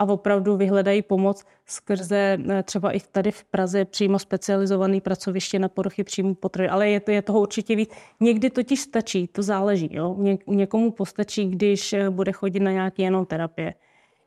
a 0.00 0.04
opravdu 0.04 0.56
vyhledají 0.56 1.02
pomoc 1.02 1.44
skrze 1.66 2.38
eh, 2.50 2.62
třeba 2.62 2.92
i 2.92 3.00
tady 3.00 3.30
v 3.30 3.44
Praze 3.44 3.84
přímo 3.84 4.18
specializovaný 4.18 5.00
pracoviště 5.00 5.58
na 5.58 5.68
poruchy 5.68 6.04
příjmu 6.04 6.34
potravy, 6.34 6.68
ale 6.68 6.88
je, 6.88 7.00
to, 7.00 7.10
je 7.10 7.22
toho 7.22 7.40
určitě 7.40 7.76
víc. 7.76 7.90
Někdy 8.20 8.50
totiž 8.50 8.80
stačí, 8.80 9.26
to 9.26 9.42
záleží. 9.42 9.88
Jo? 9.92 10.16
Ně, 10.18 10.38
někomu 10.46 10.90
postačí, 10.90 11.46
když 11.46 11.92
eh, 11.92 12.10
bude 12.10 12.32
chodit 12.32 12.60
na 12.60 12.70
nějaké 12.70 13.02
jenom 13.02 13.26
terapie. 13.26 13.74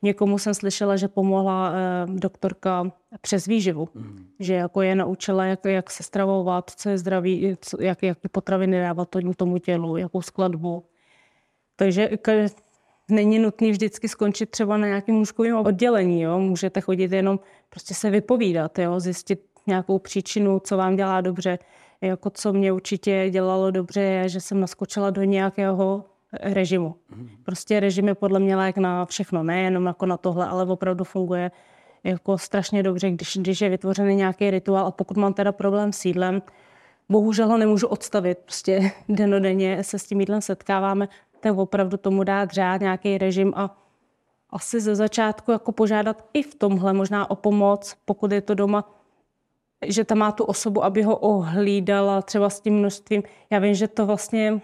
Někomu 0.01 0.37
jsem 0.37 0.53
slyšela, 0.53 0.95
že 0.95 1.07
pomohla 1.07 1.73
eh, 1.73 2.05
doktorka 2.07 2.91
přes 3.21 3.45
výživu, 3.45 3.89
mm. 3.93 4.25
že 4.39 4.53
jako 4.53 4.81
je 4.81 4.95
naučila, 4.95 5.45
jak, 5.45 5.65
jak 5.65 5.91
se 5.91 6.03
stravovat, 6.03 6.69
co 6.69 6.89
je 6.89 6.97
zdraví, 6.97 7.55
co, 7.61 7.81
jak, 7.81 8.03
jak 8.03 8.17
potraviny 8.31 8.81
dávat 8.81 9.09
tomu 9.37 9.57
tělu, 9.57 9.97
jakou 9.97 10.21
skladbu. 10.21 10.85
Takže 11.75 12.09
není 13.11 13.39
nutný 13.39 13.71
vždycky 13.71 14.07
skončit 14.07 14.49
třeba 14.49 14.77
na 14.77 14.87
nějakém 14.87 15.15
lůžkovém 15.15 15.55
oddělení. 15.55 16.21
Jo? 16.21 16.39
Můžete 16.39 16.81
chodit 16.81 17.11
jenom 17.11 17.39
prostě 17.69 17.93
se 17.93 18.09
vypovídat, 18.09 18.79
jo? 18.79 18.99
zjistit 18.99 19.41
nějakou 19.67 19.99
příčinu, 19.99 20.59
co 20.59 20.77
vám 20.77 20.95
dělá 20.95 21.21
dobře. 21.21 21.59
Jako 22.01 22.29
co 22.29 22.53
mě 22.53 22.71
určitě 22.71 23.29
dělalo 23.29 23.71
dobře, 23.71 24.01
je, 24.01 24.29
že 24.29 24.41
jsem 24.41 24.59
naskočila 24.59 25.09
do 25.09 25.23
nějakého 25.23 26.05
režimu. 26.41 26.95
Prostě 27.43 27.79
režim 27.79 28.07
je 28.07 28.15
podle 28.15 28.39
mě 28.39 28.55
lék 28.55 28.77
na 28.77 29.05
všechno, 29.05 29.43
nejenom 29.43 29.85
jako 29.85 30.05
na 30.05 30.17
tohle, 30.17 30.47
ale 30.47 30.65
opravdu 30.65 31.03
funguje 31.03 31.51
jako 32.03 32.37
strašně 32.37 32.83
dobře, 32.83 33.11
když, 33.11 33.37
když 33.37 33.61
je 33.61 33.69
vytvořený 33.69 34.15
nějaký 34.15 34.51
rituál 34.51 34.87
a 34.87 34.91
pokud 34.91 35.17
mám 35.17 35.33
teda 35.33 35.51
problém 35.51 35.93
s 35.93 36.05
jídlem, 36.05 36.41
bohužel 37.09 37.47
ho 37.47 37.57
nemůžu 37.57 37.87
odstavit, 37.87 38.37
prostě 38.37 38.91
denodenně 39.09 39.83
se 39.83 39.99
s 39.99 40.03
tím 40.03 40.19
jídlem 40.19 40.41
setkáváme, 40.41 41.07
tak 41.43 41.57
opravdu 41.57 41.97
tomu 41.97 42.23
dát 42.23 42.51
řád, 42.51 42.81
nějaký 42.81 43.17
režim 43.17 43.53
a 43.55 43.77
asi 44.49 44.81
ze 44.81 44.95
začátku 44.95 45.51
jako 45.51 45.71
požádat 45.71 46.25
i 46.33 46.43
v 46.43 46.55
tomhle 46.55 46.93
možná 46.93 47.31
o 47.31 47.35
pomoc, 47.35 47.95
pokud 48.05 48.31
je 48.31 48.41
to 48.41 48.53
doma, 48.53 48.89
že 49.85 50.03
tam 50.03 50.17
má 50.17 50.31
tu 50.31 50.43
osobu, 50.43 50.83
aby 50.83 51.01
ho 51.01 51.15
ohlídala 51.15 52.21
třeba 52.21 52.49
s 52.49 52.59
tím 52.59 52.79
množstvím. 52.79 53.23
Já 53.49 53.59
vím, 53.59 53.73
že 53.73 53.87
to 53.87 54.05
vlastně, 54.05 54.61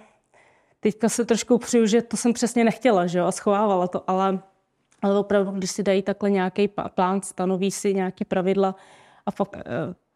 teďka 0.80 1.10
se 1.10 1.26
trošku 1.26 1.58
přiju, 1.58 1.86
že 1.86 2.02
to 2.02 2.18
jsem 2.18 2.34
přesně 2.34 2.64
nechtěla, 2.64 3.08
že 3.08 3.20
jo, 3.20 3.26
a 3.26 3.32
schovávala 3.32 3.88
to, 3.88 4.04
ale 4.08 4.40
Ale 5.02 5.20
opravdu, 5.20 5.52
když 5.52 5.72
si 5.72 5.84
dají 5.84 6.02
takhle 6.02 6.30
nějaký 6.30 6.68
plán, 6.68 7.22
stanoví 7.22 7.72
si 7.72 7.94
nějaké 7.94 8.26
pravidla 8.26 8.76
a 9.26 9.32
fakt 9.32 9.56
eh, 9.56 9.64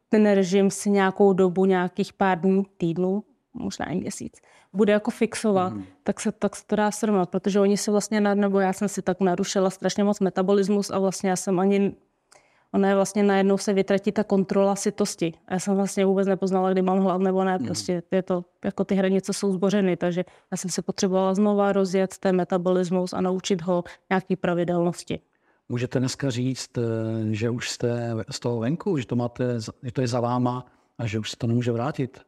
ten 0.10 0.26
režim 0.28 0.72
si 0.72 0.90
nějakou 0.90 1.34
dobu, 1.34 1.66
nějakých 1.66 2.14
pár 2.14 2.40
dní, 2.40 2.64
týdnů, 2.78 3.24
možná 3.54 3.86
i 3.86 3.96
měsíc, 3.96 4.42
bude 4.74 4.94
jako 4.94 5.12
fixovat, 5.12 5.74
mm. 5.74 5.84
tak, 6.04 6.20
se, 6.20 6.32
tak 6.32 6.56
se 6.56 6.64
to 6.68 6.76
dá 6.76 6.92
srovnat, 6.92 7.30
protože 7.30 7.60
oni 7.60 7.78
se 7.78 7.92
vlastně, 7.92 8.22
nebo 8.22 8.60
já 8.60 8.74
jsem 8.74 8.88
si 8.88 9.02
tak 9.02 9.20
narušila 9.20 9.70
strašně 9.70 10.04
moc 10.04 10.20
metabolismus 10.20 10.90
a 10.90 11.00
vlastně 11.00 11.30
já 11.30 11.36
jsem 11.36 11.60
ani 11.60 11.96
ona 12.74 12.90
je 12.90 12.96
vlastně 12.96 13.24
najednou 13.24 13.58
se 13.58 13.74
vytratí 13.74 14.12
ta 14.12 14.24
kontrola 14.24 14.76
sytosti. 14.76 15.34
A 15.48 15.54
já 15.54 15.60
jsem 15.60 15.76
vlastně 15.76 16.06
vůbec 16.06 16.28
nepoznala, 16.28 16.72
kdy 16.72 16.82
mám 16.82 17.00
hlad 17.00 17.22
nebo 17.22 17.44
ne. 17.44 17.56
Hmm. 17.56 17.66
Prostě 17.66 18.04
je 18.12 18.22
to, 18.22 18.46
jako 18.66 18.84
ty 18.84 18.96
hranice 18.96 19.34
jsou 19.34 19.54
zbořeny, 19.54 19.98
takže 19.98 20.24
já 20.52 20.58
jsem 20.58 20.70
se 20.70 20.82
potřebovala 20.82 21.34
znova 21.34 21.72
rozjet 21.72 22.18
ten 22.18 22.36
metabolismus 22.36 23.14
a 23.14 23.22
naučit 23.22 23.62
ho 23.62 23.84
nějaký 24.10 24.36
pravidelnosti. 24.36 25.20
Můžete 25.70 26.00
dneska 26.00 26.30
říct, 26.30 26.78
eh, 26.78 26.82
že 27.32 27.50
už 27.50 27.70
jste 27.70 28.16
z 28.30 28.40
toho 28.40 28.60
venku, 28.60 28.98
že 28.98 29.08
to, 29.08 29.16
máte, 29.16 29.60
že 29.84 29.92
to 29.92 30.02
je 30.02 30.08
za 30.08 30.20
váma 30.20 30.66
a 30.98 31.08
že 31.08 31.20
už 31.20 31.30
se 31.30 31.38
to 31.38 31.48
nemůže 31.48 31.72
vrátit? 31.72 32.20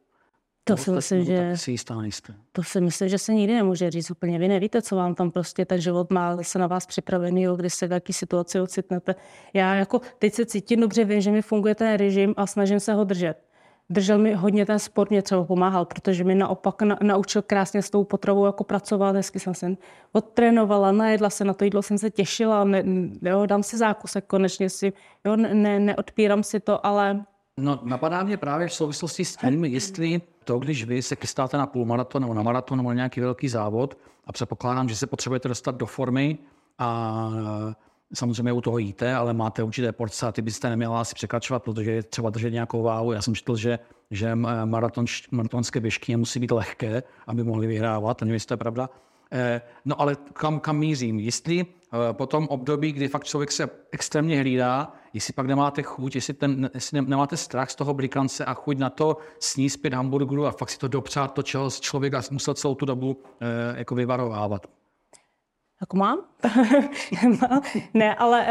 To 0.68 0.76
si 0.76 0.90
myslím, 0.90 1.24
že... 1.24 1.56
Si 1.56 1.70
jistá 1.70 2.00
nejste. 2.00 2.34
To 2.52 2.62
si 2.62 2.80
myslím, 2.80 3.08
že 3.08 3.18
se 3.18 3.34
nikdy 3.34 3.54
nemůže 3.54 3.90
říct 3.90 4.10
úplně. 4.10 4.38
Vy 4.38 4.48
nevíte, 4.48 4.82
co 4.82 4.96
vám 4.96 5.14
tam 5.14 5.30
prostě 5.30 5.64
ten 5.64 5.80
život 5.80 6.10
má 6.10 6.36
se 6.42 6.58
na 6.58 6.66
vás 6.66 6.86
připravený, 6.86 7.46
kdy 7.56 7.70
se 7.70 7.86
v 7.86 7.92
jaký 7.92 8.12
situaci 8.12 8.60
ocitnete. 8.60 9.14
Já 9.54 9.74
jako 9.74 10.00
teď 10.18 10.34
se 10.34 10.46
cítím 10.46 10.80
dobře, 10.80 11.04
vím, 11.04 11.20
že 11.20 11.30
mi 11.30 11.42
funguje 11.42 11.74
ten 11.74 11.96
režim 11.96 12.34
a 12.36 12.46
snažím 12.46 12.80
se 12.80 12.94
ho 12.94 13.04
držet. 13.04 13.34
Držel 13.90 14.18
mi 14.18 14.34
hodně 14.34 14.66
ten 14.66 14.78
sport, 14.78 15.10
mě 15.10 15.22
třeba 15.22 15.44
pomáhal, 15.44 15.84
protože 15.84 16.24
mi 16.24 16.34
naopak 16.34 16.82
na, 16.82 16.98
naučil 17.02 17.42
krásně 17.42 17.82
s 17.82 17.90
tou 17.90 18.04
potravou 18.04 18.46
jako 18.46 18.64
pracovat. 18.64 19.16
Hezky 19.16 19.40
jsem 19.40 19.54
se 19.54 19.76
odtrénovala, 20.12 20.92
najedla 20.92 21.30
se, 21.30 21.44
na 21.44 21.54
to 21.54 21.64
jídlo 21.64 21.82
jsem 21.82 21.98
se 21.98 22.10
těšila, 22.10 22.64
ne, 22.64 22.84
jo, 23.22 23.46
dám 23.46 23.62
si 23.62 23.76
zákusek 23.76 24.26
konečně 24.26 24.70
si, 24.70 24.92
jo, 25.24 25.36
ne, 25.36 25.80
neodpírám 25.80 26.42
si 26.42 26.60
to, 26.60 26.86
ale 26.86 27.24
No, 27.60 27.80
napadá 27.82 28.22
mě 28.22 28.36
právě 28.36 28.68
v 28.68 28.72
souvislosti 28.72 29.24
s 29.24 29.36
tím, 29.36 29.64
jestli 29.64 30.20
to, 30.44 30.58
když 30.58 30.84
vy 30.84 31.02
se 31.02 31.16
chystáte 31.16 31.56
na 31.56 31.66
půlmaraton 31.66 32.22
nebo 32.22 32.34
na 32.34 32.42
maraton 32.42 32.78
nebo 32.78 32.88
na 32.88 32.94
nějaký 32.94 33.20
velký 33.20 33.48
závod 33.48 33.98
a 34.24 34.32
předpokládám, 34.32 34.88
že 34.88 34.96
se 34.96 35.06
potřebujete 35.06 35.48
dostat 35.48 35.74
do 35.74 35.86
formy 35.86 36.38
a 36.78 37.30
samozřejmě 38.14 38.52
u 38.52 38.60
toho 38.60 38.78
jíte, 38.78 39.14
ale 39.14 39.34
máte 39.34 39.62
určité 39.62 39.92
porce 39.92 40.26
a 40.26 40.32
ty 40.32 40.42
byste 40.42 40.68
neměla 40.70 41.00
asi 41.00 41.14
překračovat, 41.14 41.62
protože 41.62 41.90
je 41.90 42.02
třeba 42.02 42.30
držet 42.30 42.50
nějakou 42.50 42.82
váhu. 42.82 43.12
Já 43.12 43.22
jsem 43.22 43.34
četl, 43.34 43.56
že, 43.56 43.78
že 44.10 44.34
maraton, 44.64 45.04
maratonské 45.30 45.80
běžky 45.80 46.16
musí 46.16 46.40
být 46.40 46.50
lehké, 46.50 47.02
aby 47.26 47.44
mohli 47.44 47.66
vyhrávat, 47.66 48.20
nevím, 48.20 48.34
jestli 48.34 48.46
to 48.46 48.54
je 48.54 48.58
pravda. 48.58 48.90
Eh, 49.32 49.60
no 49.84 50.00
ale 50.00 50.16
kam, 50.32 50.60
kam 50.60 50.78
mířím? 50.78 51.20
Jestli 51.20 51.66
po 52.12 52.26
tom 52.26 52.46
období, 52.48 52.92
kdy 52.92 53.08
fakt 53.08 53.24
člověk 53.24 53.52
se 53.52 53.70
extrémně 53.92 54.40
hlídá, 54.40 54.92
jestli 55.12 55.32
pak 55.32 55.46
nemáte 55.46 55.82
chuť, 55.82 56.14
jestli, 56.14 56.34
ten, 56.34 56.70
jestli 56.74 57.02
nemáte 57.02 57.36
strach 57.36 57.70
z 57.70 57.74
toho 57.74 57.94
blikance 57.94 58.44
a 58.44 58.54
chuť 58.54 58.78
na 58.78 58.90
to 58.90 59.16
sníst 59.40 59.82
pět 59.82 59.94
hamburgerů 59.94 60.46
a 60.46 60.50
fakt 60.50 60.70
si 60.70 60.78
to 60.78 60.88
dopřát, 60.88 61.32
to, 61.32 61.42
čeho 61.42 61.70
člověk 61.70 62.30
musel 62.30 62.54
celou 62.54 62.74
tu 62.74 62.86
dobu 62.86 63.22
eh, 63.40 63.78
jako 63.78 63.94
vyvarovávat. 63.94 64.66
Jako 65.80 65.96
mám? 65.96 66.18
ne, 67.94 68.14
ale 68.14 68.46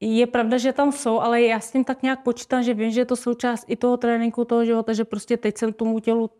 je 0.00 0.26
pravda, 0.26 0.58
že 0.58 0.72
tam 0.72 0.92
jsou, 0.92 1.20
ale 1.20 1.42
já 1.42 1.60
s 1.60 1.72
tím 1.72 1.84
tak 1.84 2.02
nějak 2.02 2.22
počítám, 2.22 2.62
že 2.62 2.74
vím, 2.74 2.90
že 2.90 3.00
je 3.00 3.04
to 3.04 3.16
součást 3.16 3.64
i 3.68 3.76
toho 3.76 3.96
tréninku, 3.96 4.44
toho 4.44 4.64
života, 4.64 4.92
že 4.92 5.04
prostě 5.04 5.36
teď 5.36 5.58
jsem 5.58 5.72
tomu 5.72 6.00
tělu 6.00 6.30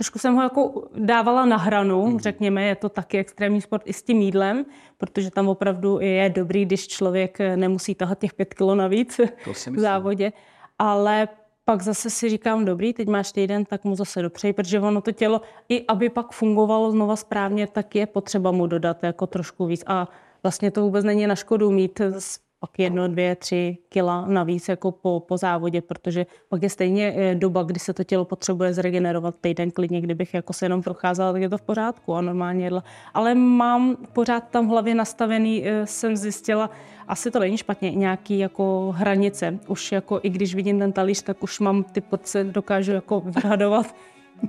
trošku 0.00 0.18
jsem 0.18 0.34
ho 0.34 0.42
jako 0.42 0.88
dávala 0.96 1.44
na 1.44 1.56
hranu, 1.56 2.06
mm. 2.06 2.20
řekněme, 2.20 2.62
je 2.62 2.74
to 2.74 2.88
taky 2.88 3.18
extrémní 3.18 3.60
sport 3.60 3.82
i 3.84 3.92
s 3.92 4.02
tím 4.02 4.20
jídlem, 4.20 4.64
protože 4.98 5.30
tam 5.30 5.48
opravdu 5.48 5.98
je 6.00 6.30
dobrý, 6.30 6.64
když 6.64 6.88
člověk 6.88 7.38
nemusí 7.56 7.94
tahat 7.94 8.18
těch 8.18 8.34
pět 8.34 8.54
kilo 8.54 8.74
navíc 8.74 9.20
v 9.70 9.78
závodě, 9.78 10.32
ale 10.78 11.28
pak 11.64 11.82
zase 11.82 12.10
si 12.10 12.28
říkám, 12.28 12.64
dobrý, 12.64 12.92
teď 12.92 13.08
máš 13.08 13.32
týden, 13.32 13.64
tak 13.64 13.84
mu 13.84 13.96
zase 13.96 14.22
dopřej, 14.22 14.52
protože 14.52 14.80
ono 14.80 15.00
to 15.00 15.12
tělo, 15.12 15.40
i 15.68 15.86
aby 15.86 16.08
pak 16.08 16.32
fungovalo 16.32 16.90
znova 16.90 17.16
správně, 17.16 17.66
tak 17.66 17.94
je 17.94 18.06
potřeba 18.06 18.50
mu 18.50 18.66
dodat 18.66 19.04
jako 19.04 19.26
trošku 19.26 19.66
víc. 19.66 19.84
A 19.86 20.08
vlastně 20.42 20.70
to 20.70 20.82
vůbec 20.82 21.04
není 21.04 21.26
na 21.26 21.34
škodu 21.34 21.70
mít 21.70 22.00
pak 22.60 22.78
jedno, 22.78 23.08
dvě, 23.08 23.36
tři 23.36 23.78
kila 23.88 24.26
navíc 24.26 24.68
jako 24.68 24.92
po, 24.92 25.20
po 25.20 25.36
závodě, 25.36 25.80
protože 25.80 26.26
pak 26.48 26.62
je 26.62 26.70
stejně 26.70 27.14
eh, 27.16 27.34
doba, 27.34 27.62
kdy 27.62 27.80
se 27.80 27.92
to 27.92 28.04
tělo 28.04 28.24
potřebuje 28.24 28.74
zregenerovat 28.74 29.34
týden 29.40 29.70
klidně, 29.70 30.00
kdybych 30.00 30.34
jako 30.34 30.52
se 30.52 30.64
jenom 30.64 30.82
procházela, 30.82 31.32
tak 31.32 31.42
je 31.42 31.48
to 31.48 31.58
v 31.58 31.62
pořádku 31.62 32.14
a 32.14 32.20
normálně 32.20 32.64
jedla. 32.64 32.84
Ale 33.14 33.34
mám 33.34 33.96
pořád 34.12 34.48
tam 34.50 34.66
v 34.66 34.70
hlavě 34.70 34.94
nastavený, 34.94 35.68
eh, 35.68 35.86
jsem 35.86 36.16
zjistila, 36.16 36.70
asi 37.08 37.30
to 37.30 37.38
není 37.38 37.56
špatně, 37.56 37.90
nějaký 37.90 38.38
jako 38.38 38.94
hranice. 38.96 39.58
Už 39.66 39.92
jako 39.92 40.20
i 40.22 40.30
když 40.30 40.54
vidím 40.54 40.78
ten 40.78 40.92
talíř, 40.92 41.22
tak 41.22 41.42
už 41.42 41.60
mám 41.60 41.84
ty 41.84 42.00
porce, 42.00 42.44
dokážu 42.44 42.92
jako 42.92 43.20
vyhadovat. 43.20 43.94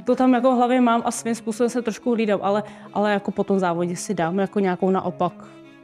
To 0.04 0.16
tam 0.16 0.34
jako 0.34 0.52
v 0.52 0.56
hlavě 0.56 0.82
mám 0.82 1.02
a 1.06 1.12
svým 1.12 1.36
způsobem 1.36 1.70
se 1.70 1.82
trošku 1.82 2.14
hlídám, 2.14 2.40
ale, 2.44 2.64
ale 2.94 3.14
jako 3.14 3.32
po 3.32 3.44
tom 3.44 3.60
závodě 3.60 3.96
si 3.96 4.14
dám 4.14 4.40
jako 4.40 4.60
nějakou 4.60 4.90
naopak 4.90 5.34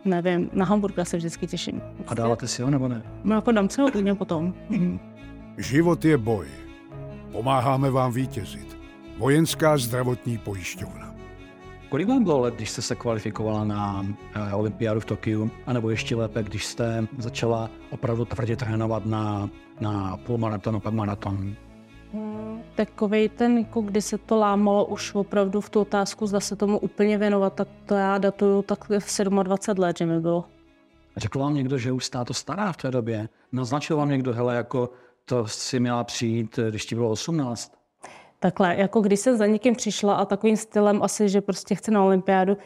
nevím, 0.07 0.49
na 0.53 0.65
hamburger 0.65 1.05
se 1.05 1.17
vždycky 1.17 1.47
těším. 1.47 1.81
A 2.07 2.13
dáváte 2.13 2.47
si 2.47 2.61
ho 2.61 2.69
nebo 2.69 2.87
ne? 2.87 3.03
No 3.23 3.35
jako 3.35 3.51
dám 3.51 3.69
si 3.69 3.81
ho 3.81 3.91
klidně 3.91 4.15
potom. 4.15 4.53
Život 5.57 6.05
je 6.05 6.17
boj. 6.17 6.47
Pomáháme 7.31 7.91
vám 7.91 8.13
vítězit. 8.13 8.77
Vojenská 9.17 9.77
zdravotní 9.77 10.37
pojišťovna. 10.37 11.15
Kolik 11.89 12.07
vám 12.07 12.23
bylo 12.23 12.39
let, 12.39 12.53
když 12.53 12.69
jste 12.69 12.81
se 12.81 12.95
kvalifikovala 12.95 13.63
na 13.63 14.05
eh, 14.35 14.53
olympiádu 14.53 14.99
v 14.99 15.05
Tokiu, 15.05 15.51
anebo 15.65 15.89
ještě 15.89 16.15
lépe, 16.15 16.43
když 16.43 16.65
jste 16.65 17.07
začala 17.17 17.69
opravdu 17.89 18.25
tvrdě 18.25 18.55
trénovat 18.55 19.05
na, 19.05 19.49
na 19.79 20.17
půlmaraton, 20.17 20.81
pak 20.81 20.93
maraton? 20.93 21.55
Takový 22.75 23.29
ten, 23.29 23.57
jako 23.57 23.81
kdy 23.81 24.01
se 24.01 24.17
to 24.17 24.37
lámalo 24.37 24.85
už 24.85 25.15
opravdu 25.15 25.61
v 25.61 25.69
tu 25.69 25.81
otázku, 25.81 26.27
zda 26.27 26.39
se 26.39 26.55
tomu 26.55 26.79
úplně 26.79 27.17
věnovat, 27.17 27.53
tak 27.53 27.67
to 27.85 27.95
já 27.95 28.17
datuju 28.17 28.61
tak 28.61 28.89
v 28.89 29.23
27 29.23 29.81
let, 29.81 29.97
že 29.97 30.05
mi 30.05 30.19
bylo. 30.19 30.45
Řekl 31.17 31.39
vám 31.39 31.53
někdo, 31.53 31.77
že 31.77 31.91
už 31.91 32.05
jste 32.05 32.25
to 32.25 32.33
stará 32.33 32.71
v 32.71 32.77
té 32.77 32.91
době? 32.91 33.29
Naznačil 33.51 33.97
vám 33.97 34.09
někdo, 34.09 34.33
hele, 34.33 34.55
jako 34.55 34.89
to 35.25 35.47
si 35.47 35.79
měla 35.79 36.03
přijít, 36.03 36.59
když 36.69 36.85
ti 36.85 36.95
bylo 36.95 37.09
18? 37.09 37.73
Takhle, 38.39 38.75
jako 38.75 39.01
když 39.01 39.19
jsem 39.19 39.37
za 39.37 39.45
někým 39.45 39.75
přišla 39.75 40.15
a 40.15 40.25
takovým 40.25 40.57
stylem 40.57 41.03
asi, 41.03 41.29
že 41.29 41.41
prostě 41.41 41.75
chci 41.75 41.91
na 41.91 42.03
olympiádu, 42.03 42.57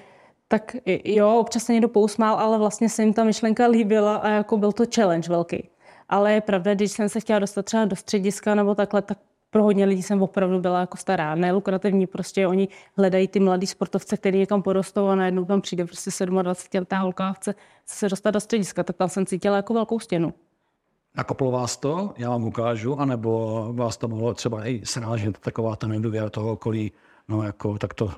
tak 0.48 0.76
jo, 1.04 1.38
občas 1.40 1.64
se 1.64 1.74
někdo 1.74 1.90
pousmál, 1.90 2.36
ale 2.36 2.58
vlastně 2.58 2.90
se 2.90 3.04
jim 3.04 3.14
ta 3.14 3.24
myšlenka 3.24 3.68
líbila 3.68 4.16
a 4.16 4.30
jako 4.30 4.58
byl 4.58 4.72
to 4.72 4.84
challenge 4.96 5.30
velký. 5.30 5.70
Ale 6.10 6.34
je 6.34 6.42
pravda, 6.42 6.74
když 6.74 6.92
jsem 6.92 7.10
se 7.10 7.20
chtěla 7.20 7.40
dostat 7.40 7.66
třeba 7.66 7.86
do 7.86 7.96
střediska 7.96 8.56
nebo 8.56 8.76
takhle, 8.76 9.02
tak 9.02 9.18
pro 9.52 9.64
hodně 9.64 9.86
lidí 9.86 10.04
jsem 10.04 10.22
opravdu 10.22 10.60
byla 10.60 10.80
jako 10.80 10.98
stará, 10.98 11.36
nelukrativní, 11.36 12.08
prostě 12.08 12.48
oni 12.48 12.68
hledají 12.98 13.28
ty 13.28 13.40
mladý 13.40 13.68
sportovce, 13.68 14.18
který 14.18 14.40
někam 14.40 14.62
porostou 14.62 15.08
a 15.08 15.16
najednou 15.16 15.46
tam 15.46 15.62
přijde 15.62 15.86
prostě 15.86 16.26
27 16.26 16.80
letá 16.80 16.98
holka 16.98 17.30
a 17.30 17.34
chce, 17.34 17.56
chce 17.84 17.96
se 17.96 18.10
dostat 18.10 18.32
do 18.32 18.40
střediska, 18.40 18.84
tak 18.84 18.96
tam 18.98 19.10
jsem 19.10 19.26
cítila 19.26 19.56
jako 19.56 19.74
velkou 19.74 20.00
stěnu. 20.00 20.34
Nakoplo 21.18 21.52
vás 21.52 21.78
to, 21.78 22.14
já 22.18 22.30
vám 22.30 22.44
ukážu, 22.44 23.00
anebo 23.00 23.68
vás 23.74 23.98
to 23.98 24.08
mohlo 24.08 24.34
třeba 24.34 24.68
i 24.68 24.82
srážet 24.84 25.38
taková 25.38 25.76
ta 25.76 25.88
nedůvěra 25.88 26.30
toho 26.30 26.52
okolí, 26.52 26.92
no 27.28 27.44
jako 27.44 27.78
tak 27.78 27.94
to 27.94 28.12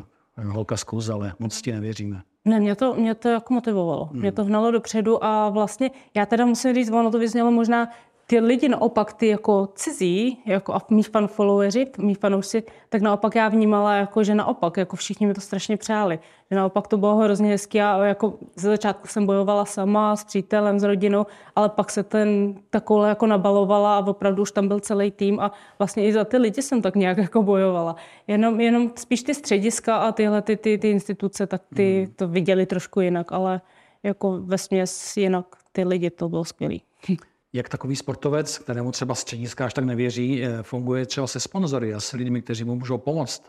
holka 0.47 0.77
zkus, 0.77 1.09
ale 1.09 1.33
moc 1.39 1.61
ti 1.61 1.71
nevěříme. 1.71 2.21
Ne, 2.45 2.59
mě 2.59 2.75
to, 2.75 2.93
mě 2.93 3.15
to 3.15 3.29
jako 3.29 3.53
motivovalo. 3.53 4.05
Hmm. 4.05 4.19
Mě 4.19 4.31
to 4.31 4.43
hnalo 4.43 4.71
dopředu 4.71 5.23
a 5.23 5.49
vlastně 5.49 5.91
já 6.13 6.25
teda 6.25 6.45
musím 6.45 6.73
říct, 6.73 6.91
ono 6.91 7.11
to 7.11 7.19
vyznělo 7.19 7.51
možná 7.51 7.89
ty 8.27 8.39
lidi 8.39 8.69
naopak, 8.69 9.13
ty 9.13 9.27
jako 9.27 9.69
cizí, 9.75 10.41
jako 10.45 10.73
a 10.73 10.81
mý 10.89 11.03
fan 11.03 11.27
followeri, 11.27 11.91
mý 11.97 12.15
fanoušci, 12.15 12.63
tak 12.89 13.01
naopak 13.01 13.35
já 13.35 13.49
vnímala, 13.49 13.95
jako, 13.95 14.23
že 14.23 14.35
naopak, 14.35 14.77
jako 14.77 14.95
všichni 14.95 15.27
mi 15.27 15.33
to 15.33 15.41
strašně 15.41 15.77
přáli. 15.77 16.19
Že 16.51 16.57
naopak 16.57 16.87
to 16.87 16.97
bylo 16.97 17.15
hrozně 17.15 17.49
hezké 17.49 17.83
a 17.83 18.05
jako 18.05 18.33
ze 18.55 18.69
začátku 18.69 19.07
jsem 19.07 19.25
bojovala 19.25 19.65
sama 19.65 20.15
s 20.15 20.23
přítelem, 20.23 20.79
s 20.79 20.83
rodinou, 20.83 21.25
ale 21.55 21.69
pak 21.69 21.91
se 21.91 22.03
ten 22.03 22.55
takhle 22.69 23.09
jako 23.09 23.27
nabalovala 23.27 23.97
a 23.97 24.07
opravdu 24.07 24.41
už 24.41 24.51
tam 24.51 24.67
byl 24.67 24.79
celý 24.79 25.11
tým 25.11 25.39
a 25.39 25.51
vlastně 25.79 26.07
i 26.07 26.13
za 26.13 26.25
ty 26.25 26.37
lidi 26.37 26.61
jsem 26.61 26.81
tak 26.81 26.95
nějak 26.95 27.17
jako 27.17 27.43
bojovala. 27.43 27.95
Jenom, 28.27 28.61
jenom 28.61 28.91
spíš 28.95 29.23
ty 29.23 29.35
střediska 29.35 29.97
a 29.97 30.11
tyhle 30.11 30.41
ty, 30.41 30.57
ty, 30.57 30.77
ty 30.77 30.89
instituce, 30.89 31.47
tak 31.47 31.61
ty 31.75 32.03
hmm. 32.03 32.13
to 32.15 32.27
viděli 32.27 32.65
trošku 32.65 32.99
jinak, 32.99 33.31
ale 33.31 33.61
jako 34.03 34.39
ve 34.41 34.57
směs 34.57 35.17
jinak 35.17 35.45
ty 35.71 35.83
lidi 35.83 36.09
to 36.09 36.29
bylo 36.29 36.45
skvělý 36.45 36.81
jak 37.53 37.69
takový 37.69 37.95
sportovec, 37.95 38.57
kterému 38.57 38.91
třeba 38.91 39.15
střediska 39.15 39.65
až 39.65 39.73
tak 39.73 39.85
nevěří, 39.85 40.43
eh, 40.43 40.63
funguje 40.63 41.05
třeba 41.05 41.27
se 41.27 41.39
sponzory 41.39 41.93
a 41.93 41.99
s 41.99 42.11
lidmi, 42.11 42.41
kteří 42.41 42.63
mu 42.63 42.75
můžou 42.75 42.97
pomoct, 42.97 43.43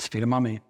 s 0.00 0.06
firmami? 0.06 0.60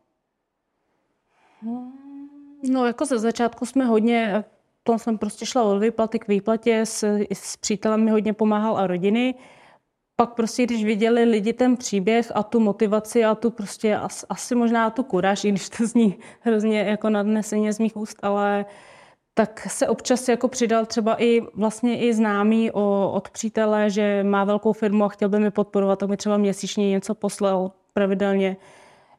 No 2.70 2.86
jako 2.86 3.06
ze 3.06 3.18
začátku 3.18 3.66
jsme 3.66 3.84
hodně, 3.84 4.44
to 4.82 4.98
jsem 4.98 5.18
prostě 5.18 5.46
šla 5.46 5.62
od 5.62 5.78
výplaty 5.78 6.18
k 6.18 6.28
výplatě, 6.28 6.86
s, 6.86 7.18
s 7.32 7.56
přítelem 7.56 8.04
mi 8.04 8.10
hodně 8.10 8.32
pomáhal 8.32 8.78
a 8.78 8.86
rodiny. 8.86 9.34
Pak 10.16 10.34
prostě, 10.34 10.62
když 10.62 10.84
viděli 10.84 11.24
lidi 11.24 11.52
ten 11.52 11.76
příběh 11.76 12.32
a 12.34 12.42
tu 12.42 12.60
motivaci 12.60 13.24
a 13.24 13.34
tu 13.34 13.50
prostě 13.50 13.98
asi 14.28 14.54
možná 14.54 14.90
tu 14.90 15.02
kuráž, 15.02 15.44
i 15.44 15.48
když 15.48 15.68
to 15.68 15.86
zní 15.86 16.18
hrozně 16.40 16.80
jako 16.80 17.10
nadneseně 17.10 17.72
z 17.72 17.78
mých 17.78 17.96
úst, 17.96 18.18
ale 18.22 18.64
tak 19.34 19.66
se 19.70 19.88
občas 19.88 20.28
jako 20.28 20.48
přidal 20.48 20.86
třeba 20.86 21.22
i 21.22 21.40
vlastně 21.54 21.98
i 21.98 22.14
známý 22.14 22.70
o, 22.70 23.12
od 23.14 23.30
přítele, 23.30 23.90
že 23.90 24.24
má 24.24 24.44
velkou 24.44 24.72
firmu 24.72 25.04
a 25.04 25.08
chtěl 25.08 25.28
by 25.28 25.38
mi 25.38 25.50
podporovat, 25.50 25.98
tak 25.98 26.08
mi 26.08 26.16
třeba 26.16 26.36
měsíčně 26.36 26.90
něco 26.90 27.14
poslal 27.14 27.72
pravidelně. 27.92 28.56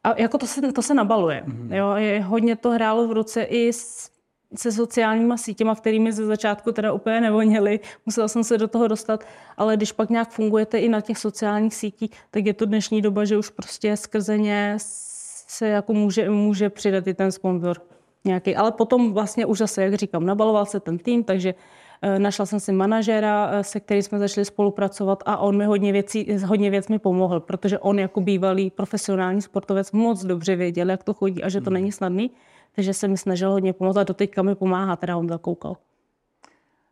A 0.03 0.21
jako 0.21 0.37
to 0.37 0.47
se, 0.47 0.71
to 0.71 0.81
se 0.81 0.93
nabaluje. 0.93 1.43
Mm-hmm. 1.47 1.75
Jo, 1.75 1.95
je, 1.95 2.21
hodně 2.21 2.55
to 2.55 2.71
hrálo 2.71 3.07
v 3.07 3.11
ruce 3.11 3.43
i 3.43 3.73
s, 3.73 4.09
se 4.55 4.71
sociálníma 4.71 5.37
sítěma, 5.37 5.75
kterými 5.75 6.13
ze 6.13 6.25
začátku 6.25 6.71
teda 6.71 6.93
úplně 6.93 7.21
nevoněly. 7.21 7.79
Musela 8.05 8.27
jsem 8.27 8.43
se 8.43 8.57
do 8.57 8.67
toho 8.67 8.87
dostat, 8.87 9.23
ale 9.57 9.77
když 9.77 9.91
pak 9.91 10.09
nějak 10.09 10.29
fungujete 10.29 10.79
i 10.79 10.89
na 10.89 11.01
těch 11.01 11.17
sociálních 11.17 11.75
sítích, 11.75 12.11
tak 12.31 12.45
je 12.45 12.53
to 12.53 12.65
dnešní 12.65 13.01
doba, 13.01 13.25
že 13.25 13.37
už 13.37 13.49
prostě 13.49 13.97
skrze 13.97 14.37
ně 14.37 14.73
se 14.77 15.67
jako 15.67 15.93
může, 15.93 16.29
může 16.29 16.69
přidat 16.69 17.07
i 17.07 17.13
ten 17.13 17.31
sponzor 17.31 17.81
nějaký. 18.25 18.55
Ale 18.55 18.71
potom 18.71 19.13
vlastně 19.13 19.45
už 19.45 19.57
zase, 19.57 19.83
jak 19.83 19.93
říkám, 19.93 20.25
nabaloval 20.25 20.65
se 20.65 20.79
ten 20.79 20.97
tým, 20.97 21.23
takže 21.23 21.55
eh, 22.01 22.19
Našla 22.19 22.45
jsem 22.45 22.59
si 22.59 22.71
manažera, 22.71 23.49
eh, 23.51 23.63
se 23.63 23.79
kterým 23.79 24.03
jsme 24.03 24.19
začali 24.19 24.45
spolupracovat 24.45 25.23
a 25.25 25.37
on 25.37 25.57
mi 25.57 25.65
hodně 25.65 25.91
věcí, 25.91 26.37
hodně 26.45 26.69
věc 26.69 26.87
mi 26.87 26.99
pomohl, 26.99 27.39
protože 27.39 27.79
on 27.79 27.99
jako 27.99 28.21
bývalý 28.21 28.69
profesionální 28.69 29.41
sportovec 29.41 29.91
moc 29.91 30.25
dobře 30.25 30.55
věděl, 30.55 30.89
jak 30.89 31.03
to 31.03 31.13
chodí 31.13 31.43
a 31.43 31.49
že 31.49 31.61
to 31.61 31.69
hmm. 31.69 31.73
není 31.73 31.91
snadný, 31.91 32.31
takže 32.75 32.93
se 32.93 33.07
mi 33.07 33.17
snažil 33.17 33.51
hodně 33.51 33.73
pomoct 33.73 33.97
a 33.97 34.03
doteďka 34.03 34.41
mi 34.41 34.55
pomáhá, 34.55 34.95
teda 34.95 35.17
on 35.17 35.29
zakoukal. 35.29 35.77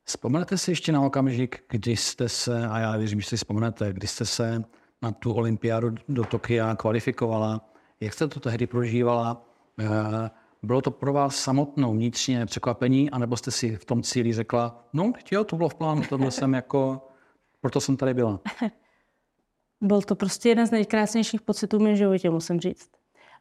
Vzpomenete 0.03 0.57
si 0.57 0.71
ještě 0.71 0.91
na 0.91 1.01
okamžik, 1.01 1.63
kdy 1.69 1.97
jste 1.97 2.29
se, 2.29 2.67
a 2.67 2.79
já 2.79 2.97
věřím, 2.97 3.21
že 3.21 3.27
si 3.27 3.37
vzpomenete, 3.37 3.93
kdy 3.93 4.07
jste 4.07 4.25
se 4.25 4.63
na 5.01 5.11
tu 5.11 5.33
olympiádu 5.33 5.95
do 6.09 6.23
Tokia 6.23 6.75
kvalifikovala, 6.75 7.61
jak 7.99 8.13
jste 8.13 8.27
to 8.27 8.39
tehdy 8.39 8.67
prožívala? 8.67 9.45
Bylo 10.63 10.81
to 10.81 10.91
pro 10.91 11.13
vás 11.13 11.35
samotnou 11.35 11.93
vnitřně 11.93 12.45
překvapení, 12.45 13.09
anebo 13.09 13.37
jste 13.37 13.51
si 13.51 13.75
v 13.75 13.85
tom 13.85 14.03
cíli 14.03 14.33
řekla, 14.33 14.85
no, 14.93 15.13
jo, 15.31 15.43
to 15.43 15.55
bylo 15.55 15.69
v 15.69 15.75
plánu, 15.75 16.01
tohle 16.09 16.31
jsem 16.31 16.53
jako, 16.53 17.07
proto 17.61 17.81
jsem 17.81 17.97
tady 17.97 18.13
byla. 18.13 18.39
Byl 19.83 20.01
to 20.01 20.15
prostě 20.15 20.49
jeden 20.49 20.67
z 20.67 20.71
nejkrásnějších 20.71 21.41
pocitů 21.41 21.77
v 21.77 21.81
mém 21.81 21.95
životě, 21.95 22.29
musím 22.29 22.59
říct. 22.59 22.89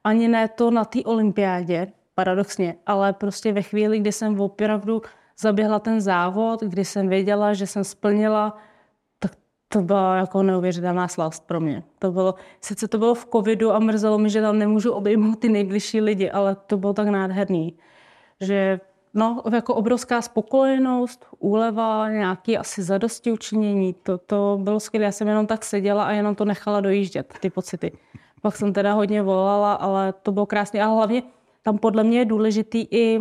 Ani 0.04 0.28
ne 0.28 0.48
to 0.48 0.70
na 0.70 0.84
té 0.84 1.02
olympiádě, 1.04 1.92
paradoxně, 2.14 2.76
ale 2.86 3.12
prostě 3.12 3.52
ve 3.52 3.62
chvíli, 3.62 3.98
kdy 3.98 4.12
jsem 4.12 4.40
opravdu 4.40 5.02
zaběhla 5.40 5.78
ten 5.78 6.00
závod, 6.00 6.60
kdy 6.62 6.84
jsem 6.84 7.08
věděla, 7.08 7.54
že 7.54 7.66
jsem 7.66 7.84
splnila 7.84 8.58
to 9.72 9.82
byla 9.82 10.16
jako 10.16 10.42
neuvěřitelná 10.42 11.08
slast 11.08 11.46
pro 11.46 11.60
mě. 11.60 11.82
To 11.98 12.12
bylo, 12.12 12.34
sice 12.60 12.88
to 12.88 12.98
bylo 12.98 13.14
v 13.14 13.26
covidu 13.32 13.72
a 13.72 13.78
mrzelo 13.78 14.18
mi, 14.18 14.30
že 14.30 14.40
tam 14.40 14.58
nemůžu 14.58 14.92
obejmout 14.92 15.38
ty 15.38 15.48
nejbližší 15.48 16.00
lidi, 16.00 16.30
ale 16.30 16.56
to 16.66 16.76
bylo 16.76 16.92
tak 16.92 17.08
nádherný, 17.08 17.74
že 18.40 18.80
no, 19.14 19.42
jako 19.52 19.74
obrovská 19.74 20.22
spokojenost, 20.22 21.26
úleva, 21.38 22.10
nějaký 22.10 22.58
asi 22.58 22.82
zadosti 22.82 23.32
učinění, 23.32 23.94
to, 24.02 24.18
to 24.18 24.58
bylo 24.62 24.80
skvělé. 24.80 25.04
Já 25.04 25.12
jsem 25.12 25.28
jenom 25.28 25.46
tak 25.46 25.64
seděla 25.64 26.04
a 26.04 26.10
jenom 26.10 26.34
to 26.34 26.44
nechala 26.44 26.80
dojíždět, 26.80 27.34
ty 27.40 27.50
pocity. 27.50 27.92
Pak 28.42 28.56
jsem 28.56 28.72
teda 28.72 28.92
hodně 28.92 29.22
volala, 29.22 29.74
ale 29.74 30.14
to 30.22 30.32
bylo 30.32 30.46
krásné. 30.46 30.82
A 30.82 30.86
hlavně 30.86 31.22
tam 31.62 31.78
podle 31.78 32.04
mě 32.04 32.18
je 32.18 32.24
důležitý 32.24 32.86
i 32.90 33.20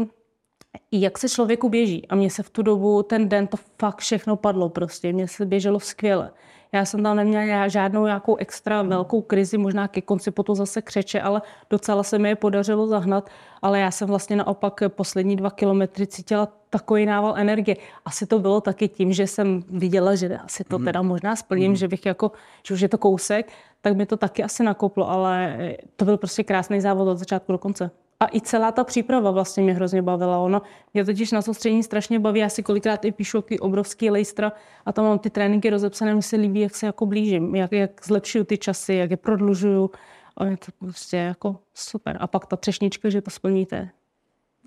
jak 0.92 1.18
se 1.18 1.30
člověku 1.30 1.70
běží. 1.70 2.08
A 2.08 2.16
mně 2.16 2.30
se 2.30 2.44
v 2.44 2.50
tu 2.50 2.62
dobu, 2.62 3.04
ten 3.04 3.30
den, 3.30 3.48
to 3.48 3.58
fakt 3.80 3.98
všechno 3.98 4.36
padlo 4.36 4.70
prostě. 4.70 5.14
Mně 5.14 5.28
se 5.28 5.46
běželo 5.46 5.80
skvěle. 5.80 6.32
Já 6.72 6.86
jsem 6.86 7.04
tam 7.04 7.16
neměla 7.16 7.68
žádnou 7.68 8.06
nějakou 8.06 8.36
extra 8.36 8.82
velkou 8.82 9.22
krizi, 9.22 9.58
možná 9.58 9.88
ke 9.88 10.02
konci 10.02 10.32
potom 10.32 10.56
zase 10.56 10.82
křeče, 10.82 11.22
ale 11.22 11.42
docela 11.70 12.04
se 12.04 12.20
mi 12.20 12.30
je 12.30 12.36
podařilo 12.36 12.88
zahnat. 12.88 13.30
Ale 13.62 13.80
já 13.80 13.92
jsem 13.92 14.08
vlastně 14.08 14.36
naopak 14.36 14.82
poslední 14.88 15.36
dva 15.36 15.52
kilometry 15.52 16.08
cítila 16.08 16.48
takový 16.70 17.06
nával 17.06 17.34
energie. 17.38 17.76
Asi 18.06 18.26
to 18.26 18.40
bylo 18.40 18.62
taky 18.62 18.88
tím, 18.88 19.14
že 19.14 19.28
jsem 19.28 19.64
viděla, 19.70 20.16
že 20.16 20.38
asi 20.38 20.64
to 20.64 20.78
mhm. 20.78 20.86
teda 20.86 21.02
možná 21.02 21.36
splním, 21.36 21.72
mm. 21.72 21.76
že 21.76 21.88
bych 21.88 22.06
jako, 22.06 22.32
že 22.68 22.74
už 22.74 22.82
je 22.82 22.90
to 22.90 22.98
kousek, 22.98 23.52
tak 23.82 23.98
mi 23.98 24.06
to 24.06 24.18
taky 24.18 24.44
asi 24.44 24.64
nakoplo, 24.64 25.10
ale 25.10 25.58
to 25.96 26.06
byl 26.06 26.18
prostě 26.18 26.44
krásný 26.44 26.82
závod 26.82 27.08
od 27.08 27.18
začátku 27.18 27.52
do 27.52 27.58
konce. 27.58 27.92
A 28.20 28.28
i 28.34 28.42
celá 28.42 28.72
ta 28.72 28.84
příprava 28.84 29.32
vlastně 29.32 29.64
mě 29.64 29.74
hrozně 29.74 30.02
bavila. 30.02 30.38
Ono 30.38 30.62
mě 30.94 31.06
totiž 31.06 31.32
na 31.32 31.42
soustředění 31.42 31.84
strašně 31.84 32.20
baví. 32.20 32.40
Já 32.40 32.50
si 32.50 32.64
kolikrát 32.64 33.06
i 33.06 33.12
píšu 33.12 33.38
jaký 33.38 33.60
obrovský 33.60 34.10
lejstra 34.10 34.52
a 34.86 34.92
tam 34.92 35.06
mám 35.06 35.20
ty 35.20 35.30
tréninky 35.30 35.70
rozepsané. 35.70 36.14
Mně 36.14 36.22
se 36.22 36.36
líbí, 36.36 36.60
jak 36.60 36.76
se 36.76 36.86
jako 36.86 37.06
blížím, 37.06 37.56
jak, 37.56 37.72
jak 37.72 38.06
zlepšuju 38.06 38.44
ty 38.44 38.58
časy, 38.58 38.94
jak 38.94 39.12
je 39.12 39.18
prodlužuju. 39.18 39.92
A 40.38 40.46
je 40.46 40.58
to 40.58 40.72
prostě 40.80 41.18
jako 41.18 41.60
super. 41.74 42.18
A 42.20 42.28
pak 42.28 42.46
ta 42.46 42.56
třešnička, 42.56 43.10
že 43.10 43.22
to 43.22 43.32
splníte. 43.32 43.90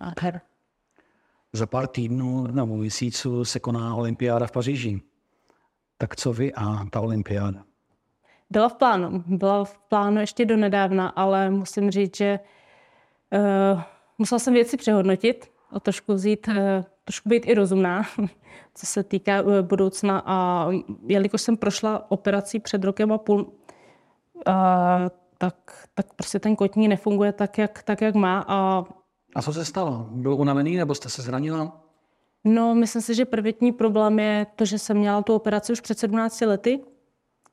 A 0.01 0.13
her. 0.21 0.41
Za 1.53 1.67
pár 1.67 1.87
týdnů 1.87 2.47
nebo 2.47 2.77
měsíců 2.77 3.45
se 3.45 3.61
koná 3.61 3.95
olympiáda 3.95 4.47
v 4.47 4.53
Paříži. 4.53 5.01
Tak 5.99 6.17
co 6.17 6.33
vy 6.33 6.53
a 6.55 6.85
ta 6.91 7.01
olympiáda? 7.01 7.65
Byla 8.51 8.69
v 8.69 8.75
plánu. 8.75 9.25
Byla 9.27 9.65
v 9.65 9.79
plánu 9.79 10.21
ještě 10.21 10.45
do 10.45 10.57
nedávna, 10.57 11.09
ale 11.09 11.51
musím 11.51 11.91
říct, 11.91 12.17
že 12.17 12.39
musela 14.19 14.39
jsem 14.39 14.55
věci 14.55 14.77
přehodnotit 14.77 15.51
a 15.71 15.81
trošku 15.81 16.15
vzít, 16.15 16.49
uh, 16.49 16.55
trošku 17.05 17.29
být 17.29 17.47
i 17.47 17.55
rozumná, 17.55 18.03
co 18.75 18.87
se 18.87 19.03
týká 19.03 19.43
uh, 19.43 19.61
budoucna. 19.61 20.23
A 20.27 20.69
jelikož 21.07 21.43
jsem 21.43 21.57
prošla 21.57 22.11
operací 22.11 22.61
před 22.61 22.85
rokem 22.85 23.13
a 23.13 23.19
půl, 23.19 23.41
uh, 23.41 23.53
tak, 25.39 25.87
tak 25.95 26.15
prostě 26.15 26.39
ten 26.39 26.57
kotní 26.57 26.89
nefunguje 26.89 27.33
tak, 27.33 27.59
jak, 27.59 27.83
tak, 27.83 28.01
jak 28.01 28.15
má. 28.15 28.45
A, 28.49 28.85
a 29.35 29.43
co 29.43 29.53
se 29.53 29.65
stalo? 29.65 30.07
Byl 30.11 30.35
unavený 30.35 30.77
nebo 30.77 30.95
jste 30.95 31.09
se 31.09 31.23
zranila? 31.23 31.81
No, 32.45 32.75
myslím 32.75 33.03
si, 33.03 33.15
že 33.15 33.25
prvotní 33.25 33.73
problém 33.73 34.19
je 34.19 34.47
to, 34.57 34.65
že 34.65 34.79
jsem 34.79 34.97
měla 34.97 35.23
tu 35.23 35.35
operaci 35.35 35.73
už 35.73 35.81
před 35.81 35.99
17 35.99 36.41
lety, 36.41 36.81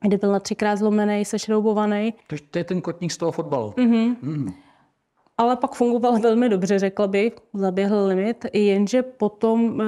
kdy 0.02 0.18
byl 0.18 0.32
na 0.32 0.40
třikrát 0.40 0.76
zlomený, 0.76 1.26
sešroubovaný. 1.26 2.14
To 2.52 2.58
je 2.58 2.64
ten 2.64 2.82
kotník 2.82 3.12
z 3.12 3.18
toho 3.18 3.32
fotbalu. 3.32 3.72
Mm-hmm. 3.72 4.16
Mm 4.22 4.54
ale 5.40 5.56
pak 5.56 5.76
fungoval 5.76 6.20
velmi 6.20 6.50
dobře, 6.50 6.80
řekla 6.80 7.08
bych, 7.08 7.34
zaběhl 7.54 8.06
limit, 8.06 8.46
jenže 8.54 9.04
potom 9.04 9.64
uh, 9.66 9.80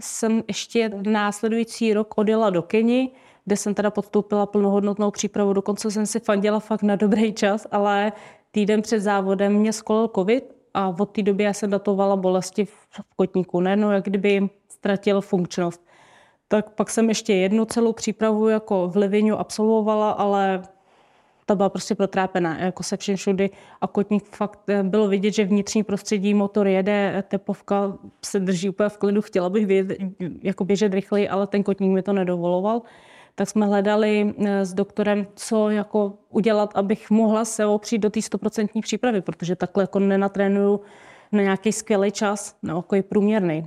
jsem 0.00 0.42
ještě 0.48 0.90
následující 1.02 1.94
rok 1.94 2.14
odjela 2.16 2.50
do 2.50 2.62
Keni, 2.62 3.10
kde 3.44 3.56
jsem 3.56 3.74
teda 3.74 3.90
podstoupila 3.90 4.46
plnohodnotnou 4.46 5.10
přípravu, 5.10 5.52
dokonce 5.52 5.90
jsem 5.90 6.06
si 6.06 6.20
fandila 6.20 6.60
fakt 6.60 6.82
na 6.82 6.96
dobrý 6.96 7.32
čas, 7.32 7.66
ale 7.70 8.12
týden 8.50 8.82
před 8.82 9.00
závodem 9.00 9.52
mě 9.52 9.72
skolil 9.72 10.08
covid 10.14 10.44
a 10.74 10.94
od 10.98 11.06
té 11.06 11.22
doby 11.22 11.44
já 11.44 11.52
jsem 11.52 11.70
datovala 11.70 12.16
bolesti 12.16 12.64
v 12.64 12.88
kotníku, 13.16 13.60
nejenom 13.60 13.92
jak 13.92 14.04
kdyby 14.04 14.48
ztratil 14.68 15.20
funkčnost. 15.20 15.86
Tak 16.48 16.70
pak 16.70 16.90
jsem 16.90 17.08
ještě 17.08 17.34
jednu 17.34 17.64
celou 17.64 17.92
přípravu 17.92 18.48
jako 18.48 18.88
v 18.88 18.96
Livinu 18.96 19.38
absolvovala, 19.38 20.10
ale 20.10 20.62
ta 21.46 21.54
byla 21.54 21.68
prostě 21.68 21.94
protrápená, 21.94 22.58
jako 22.58 22.82
se 22.82 22.96
všem 22.96 23.16
všudy. 23.16 23.50
A 23.80 23.86
kotník 23.86 24.24
fakt 24.36 24.60
eh, 24.68 24.82
bylo 24.82 25.08
vidět, 25.08 25.30
že 25.30 25.44
vnitřní 25.44 25.82
prostředí, 25.82 26.34
motor 26.34 26.66
jede, 26.66 27.24
tepovka 27.28 27.98
se 28.24 28.40
drží 28.40 28.68
úplně 28.68 28.88
v 28.88 28.98
klidu. 28.98 29.22
Chtěla 29.22 29.50
bych 29.50 29.66
vědět, 29.66 29.98
jako 30.42 30.64
běžet 30.64 30.94
rychleji, 30.94 31.28
ale 31.28 31.46
ten 31.46 31.62
kotník 31.62 31.92
mi 31.92 32.02
to 32.02 32.12
nedovoloval. 32.12 32.82
Tak 33.34 33.48
jsme 33.48 33.66
hledali 33.66 34.34
eh, 34.38 34.64
s 34.64 34.74
doktorem, 34.74 35.26
co 35.34 35.70
jako 35.70 36.12
udělat, 36.30 36.70
abych 36.74 37.10
mohla 37.10 37.44
se 37.44 37.66
opřít 37.66 37.98
do 37.98 38.10
té 38.10 38.22
stoprocentní 38.22 38.80
přípravy, 38.80 39.20
protože 39.20 39.56
takhle 39.56 39.82
jako 39.82 39.98
nenatrénuju 39.98 40.80
na 41.32 41.42
nějaký 41.42 41.72
skvělý 41.72 42.12
čas, 42.12 42.56
na 42.62 42.74
jako 42.74 42.96
průměrný. 43.08 43.66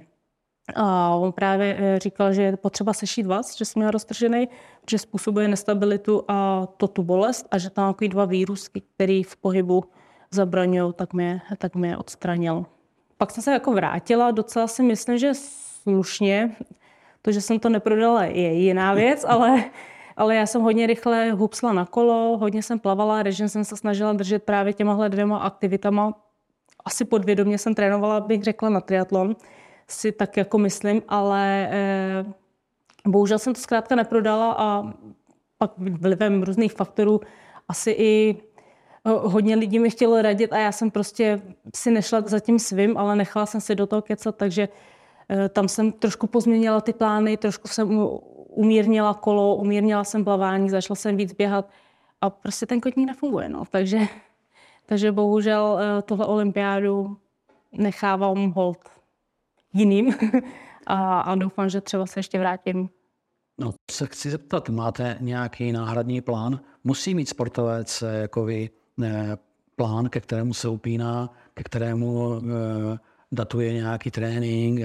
A 0.76 1.16
on 1.16 1.32
právě 1.32 1.78
eh, 1.80 2.00
říkal, 2.00 2.34
že 2.34 2.42
je 2.42 2.58
potřeba 2.58 2.94
sešít 2.94 3.26
vás, 3.26 3.58
že 3.58 3.66
jsem 3.66 3.80
měla 3.80 3.92
roztržený, 3.92 4.50
že 4.90 4.98
způsobuje 4.98 5.48
nestabilitu 5.48 6.24
a 6.28 6.68
to 6.78 6.88
tu 6.88 7.04
bolest 7.04 7.48
a 7.52 7.58
že 7.58 7.70
tam 7.70 7.94
takový 7.94 8.10
dva 8.10 8.26
vírusky, 8.26 8.82
který 8.96 9.24
v 9.24 9.36
pohybu 9.36 9.84
zabraňují, 10.32 10.94
tak 10.94 11.14
mě, 11.14 11.42
tak 11.58 11.76
mě 11.76 11.98
odstranil. 11.98 12.66
Pak 13.18 13.32
jsem 13.32 13.44
se 13.44 13.52
jako 13.52 13.72
vrátila, 13.72 14.32
docela 14.32 14.68
si 14.68 14.84
myslím, 14.84 15.18
že 15.18 15.32
slušně. 15.34 16.56
To, 17.22 17.32
že 17.32 17.42
jsem 17.42 17.60
to 17.60 17.70
neprodala, 17.70 18.24
je 18.24 18.54
jiná 18.54 18.94
věc, 18.94 19.26
ale, 19.28 19.64
ale 20.18 20.36
já 20.36 20.46
jsem 20.46 20.62
hodně 20.62 20.88
rychle 20.88 21.32
hupsla 21.32 21.74
na 21.74 21.86
kolo, 21.86 22.38
hodně 22.38 22.64
jsem 22.64 22.80
plavala, 22.80 23.24
režim 23.24 23.50
jsem 23.50 23.66
se 23.66 23.78
snažila 23.78 24.14
držet 24.14 24.44
právě 24.44 24.74
těmahle 24.74 25.10
dvěma 25.10 25.38
aktivitama. 25.38 26.14
Asi 26.86 27.06
podvědomě 27.06 27.58
jsem 27.58 27.76
trénovala, 27.76 28.20
bych 28.20 28.44
řekla, 28.44 28.70
na 28.70 28.82
triatlon 28.82 29.36
si 29.90 30.12
tak 30.12 30.38
jako 30.38 30.58
myslím, 30.58 31.02
ale 31.08 31.70
eh, 31.72 32.26
bohužel 33.08 33.40
jsem 33.40 33.54
to 33.54 33.62
zkrátka 33.62 33.96
neprodala 33.96 34.56
a 34.58 34.94
pak 35.58 35.72
vlivem 35.78 36.44
různých 36.44 36.74
faktorů 36.74 37.22
asi 37.68 37.92
i 37.92 38.38
eh, 39.06 39.12
hodně 39.12 39.56
lidí 39.56 39.80
mi 39.80 39.90
chtělo 39.90 40.22
radit 40.22 40.54
a 40.54 40.58
já 40.58 40.72
jsem 40.72 40.92
prostě 40.92 41.42
si 41.76 41.92
nešla 41.92 42.22
za 42.22 42.40
tím 42.40 42.60
svým, 42.60 42.98
ale 42.98 43.16
nechala 43.16 43.46
jsem 43.46 43.62
si 43.62 43.76
do 43.76 43.88
toho 43.88 44.02
kecat, 44.02 44.36
takže 44.36 44.70
eh, 45.30 45.50
tam 45.50 45.68
jsem 45.68 45.92
trošku 45.92 46.28
pozměnila 46.28 46.82
ty 46.82 46.94
plány, 46.94 47.38
trošku 47.38 47.68
jsem 47.68 48.08
umírnila 48.50 49.14
kolo, 49.14 49.56
umírnila 49.56 50.04
jsem 50.04 50.24
plavání, 50.24 50.70
začala 50.70 50.96
jsem 50.96 51.18
víc 51.18 51.34
běhat 51.34 51.70
a 52.22 52.30
prostě 52.30 52.66
ten 52.66 52.82
kotník 52.82 53.08
nefunguje, 53.08 53.50
no. 53.50 53.64
Takže, 53.70 54.00
takže 54.86 55.12
bohužel 55.12 55.80
tohle 56.06 56.26
olympiádu 56.26 57.18
nechávám 57.72 58.52
hold 58.52 58.97
jiným 59.74 60.14
a, 60.88 61.20
a 61.20 61.36
doufám, 61.36 61.70
že 61.70 61.82
třeba 61.82 62.06
se 62.06 62.20
ještě 62.20 62.40
vrátím. 62.40 62.90
No, 63.60 63.74
se 63.92 64.08
chci 64.08 64.30
zeptat, 64.30 64.70
máte 64.70 65.18
nějaký 65.20 65.72
náhradní 65.72 66.22
plán? 66.22 66.60
Musí 66.84 67.16
mít 67.16 67.30
sportovec 67.30 68.04
jako 68.22 68.46
vy 68.46 68.70
ne, 68.98 69.38
plán, 69.76 70.10
ke 70.10 70.20
kterému 70.20 70.54
se 70.54 70.68
upíná, 70.68 71.30
ke 71.54 71.64
kterému 71.64 72.34
e, 72.36 72.98
datuje 73.32 73.74
nějaký 73.74 74.12
trénink, 74.12 74.80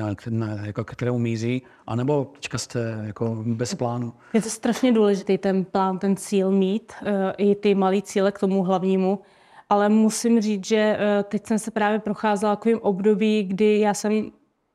jako 0.64 0.85
ke 0.85 0.95
kterému 0.95 1.18
mízí, 1.18 1.62
anebo 1.87 2.25
teďka 2.35 2.59
jste 2.59 3.03
jako 3.05 3.42
bez 3.47 3.75
plánu? 3.75 4.12
Je 4.33 4.42
to 4.42 4.51
strašně 4.51 4.92
důležitý 4.92 5.38
ten 5.38 5.64
plán, 5.64 5.99
ten 5.99 6.16
cíl 6.16 6.51
mít, 6.51 6.92
e, 7.03 7.33
i 7.37 7.55
ty 7.55 7.75
malý 7.75 8.03
cíle 8.03 8.33
k 8.33 8.38
tomu 8.38 8.62
hlavnímu, 8.62 9.21
ale 9.68 9.88
musím 9.88 10.40
říct, 10.40 10.66
že 10.66 10.77
e, 11.01 11.23
teď 11.23 11.47
jsem 11.47 11.59
se 11.59 11.71
právě 11.71 11.99
procházela 11.99 12.57
takovým 12.57 12.79
období, 12.83 13.42
kdy 13.42 13.81
já 13.81 13.95
jsem 13.95 14.31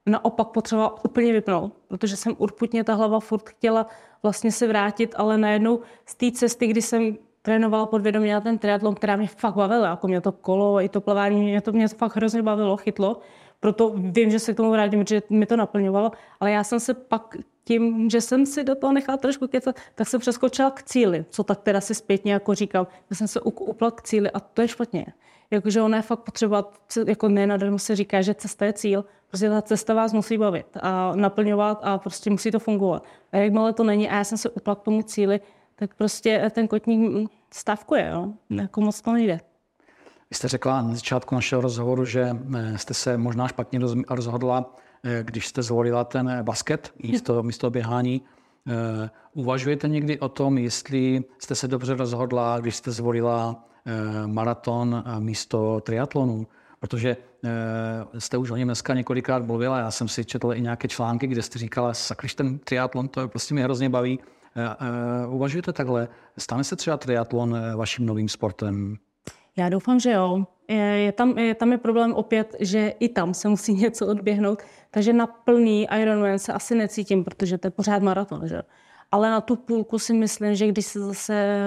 naopak 0.08 0.48
potřebovala 0.48 1.06
úplně 1.06 1.34
vypnout, 1.34 1.74
protože 1.88 2.16
jsem 2.16 2.36
urputně 2.38 2.84
ta 2.84 2.94
hlava 2.94 3.20
furt 3.20 3.50
chtěla 3.50 3.88
vlastně 4.24 4.52
se 4.52 4.68
vrátit, 4.68 5.16
ale 5.18 5.38
najednou 5.38 5.80
z 6.06 6.16
té 6.16 6.32
cesty, 6.32 6.68
kdy 6.68 6.82
jsem 6.82 7.18
trénovala 7.42 7.86
podvědomě 7.86 8.34
na 8.34 8.42
ten 8.42 8.58
triatlon, 8.58 8.96
která 8.96 9.16
mě 9.16 9.28
fakt 9.28 9.56
bavila, 9.56 9.88
jako 9.88 10.08
mě 10.08 10.22
to 10.22 10.32
kolo, 10.32 10.82
i 10.82 10.90
to 10.90 11.02
plavání, 11.02 11.44
mě 11.44 11.62
to, 11.62 11.72
mě 11.72 11.88
fakt 11.88 12.16
hrozně 12.16 12.44
bavilo, 12.44 12.78
chytlo, 12.78 13.20
proto 13.60 13.94
vím, 13.96 14.30
že 14.32 14.40
se 14.40 14.54
k 14.54 14.58
tomu 14.58 14.72
vrátím, 14.72 15.06
že 15.08 15.22
mi 15.30 15.46
to 15.46 15.56
naplňovalo, 15.56 16.12
ale 16.40 16.52
já 16.52 16.64
jsem 16.64 16.80
se 16.80 16.94
pak 16.94 17.38
tím, 17.64 18.10
že 18.10 18.22
jsem 18.22 18.46
si 18.46 18.64
do 18.64 18.76
toho 18.76 18.94
nechala 18.94 19.18
trošku 19.18 19.48
kecat, 19.48 19.76
tak 19.96 20.08
jsem 20.08 20.20
přeskočila 20.20 20.72
k 20.72 20.84
cíli, 20.84 21.26
co 21.30 21.44
tak 21.44 21.62
teda 21.62 21.82
si 21.82 21.96
zpětně 21.96 22.34
jako 22.34 22.56
říkám, 22.56 22.88
že 23.10 23.16
jsem 23.16 23.28
se 23.28 23.42
upla 23.42 23.92
k 23.92 24.02
cíli 24.02 24.32
a 24.32 24.40
to 24.40 24.62
je 24.62 24.68
špatně. 24.68 25.06
Jakože 25.52 25.82
ona 25.82 25.98
je 25.98 26.04
fakt 26.04 26.20
potřeba, 26.20 26.72
jako 27.08 27.30
nenadarmo 27.30 27.80
se 27.80 27.96
říká, 27.96 28.22
že 28.22 28.34
cesta 28.34 28.66
je 28.66 28.74
cíl, 28.74 29.06
prostě 29.28 29.50
ta 29.50 29.62
cesta 29.62 29.94
vás 29.94 30.14
musí 30.14 30.38
bavit 30.38 30.66
a 30.82 31.16
naplňovat 31.16 31.80
a 31.84 31.98
prostě 31.98 32.30
musí 32.30 32.52
to 32.52 32.60
fungovat. 32.60 33.04
A 33.32 33.38
jakmile 33.38 33.74
to 33.74 33.84
není 33.84 34.10
a 34.10 34.16
já 34.16 34.24
jsem 34.24 34.38
se 34.38 34.50
upla 34.50 34.76
k 34.76 34.82
tomu 34.82 35.04
cíli, 35.04 35.40
tak 35.76 35.96
prostě 35.96 36.52
ten 36.54 36.68
kotník 36.68 37.32
stavkuje, 37.54 38.10
jo? 38.14 38.28
jako 38.50 38.82
moc 38.82 39.02
to 39.02 39.14
nejde. 39.14 39.40
Vy 40.30 40.36
jste 40.36 40.48
řekla 40.48 40.82
na 40.82 40.94
začátku 40.94 41.36
našeho 41.36 41.62
rozhovoru, 41.62 42.06
že 42.06 42.38
eh, 42.58 42.78
jste 42.78 42.94
se 42.94 43.18
možná 43.18 43.48
špatně 43.48 43.80
rozhodla, 44.10 44.76
eh, 45.04 45.24
když 45.24 45.48
jste 45.48 45.64
zvolila 45.64 46.04
ten 46.04 46.44
basket 46.44 46.94
místo, 47.04 47.44
místo 47.50 47.70
běhání. 47.70 48.22
Eh, 48.68 49.10
uvažujete 49.34 49.88
někdy 49.88 50.20
o 50.20 50.30
tom, 50.30 50.58
jestli 50.58 51.24
jste 51.40 51.56
se 51.56 51.68
dobře 51.68 51.96
rozhodla, 51.96 52.60
když 52.60 52.76
jste 52.76 52.92
zvolila 52.92 53.64
maraton 54.26 55.04
místo 55.20 55.82
triatlonu? 55.82 56.48
Protože 56.80 57.18
jste 58.18 58.38
už 58.38 58.52
o 58.52 58.56
něm 58.56 58.68
dneska 58.68 58.94
několikrát 58.94 59.46
mluvila, 59.46 59.80
já 59.80 59.92
jsem 59.92 60.08
si 60.08 60.26
četl 60.26 60.54
i 60.54 60.62
nějaké 60.62 60.88
články, 60.88 61.28
kde 61.28 61.42
jste 61.42 61.60
říkala, 61.60 61.94
sakryš 61.94 62.36
ten 62.36 62.60
triatlon, 62.60 63.08
to 63.08 63.28
prostě 63.28 63.54
mě 63.54 63.64
hrozně 63.64 63.90
baví. 63.90 64.20
Uvažujete 65.30 65.74
takhle? 65.74 66.08
Stane 66.38 66.64
se 66.64 66.76
třeba 66.76 66.98
triatlon 66.98 67.58
vaším 67.76 68.06
novým 68.06 68.30
sportem? 68.30 68.98
Já 69.58 69.70
doufám, 69.70 70.00
že 70.00 70.12
jo. 70.12 70.46
Je, 70.68 70.76
je 70.78 71.12
tam, 71.12 71.38
je, 71.38 71.56
tam 71.56 71.72
je 71.72 71.78
problém 71.78 72.14
opět, 72.14 72.56
že 72.60 72.94
i 73.00 73.10
tam 73.10 73.34
se 73.34 73.50
musí 73.50 73.74
něco 73.84 74.08
odběhnout, 74.08 74.62
takže 74.92 75.14
na 75.14 75.28
plný 75.28 75.88
Ironman 76.02 76.40
se 76.40 76.54
asi 76.54 76.76
necítím, 76.76 77.24
protože 77.24 77.58
to 77.58 77.68
je 77.68 77.72
pořád 77.72 78.02
maraton, 78.02 78.48
že? 78.48 78.62
Ale 79.12 79.30
na 79.30 79.42
tu 79.42 79.56
půlku 79.56 80.00
si 80.00 80.14
myslím, 80.14 80.56
že 80.56 80.68
když 80.68 80.86
se 80.86 81.00
zase 81.00 81.60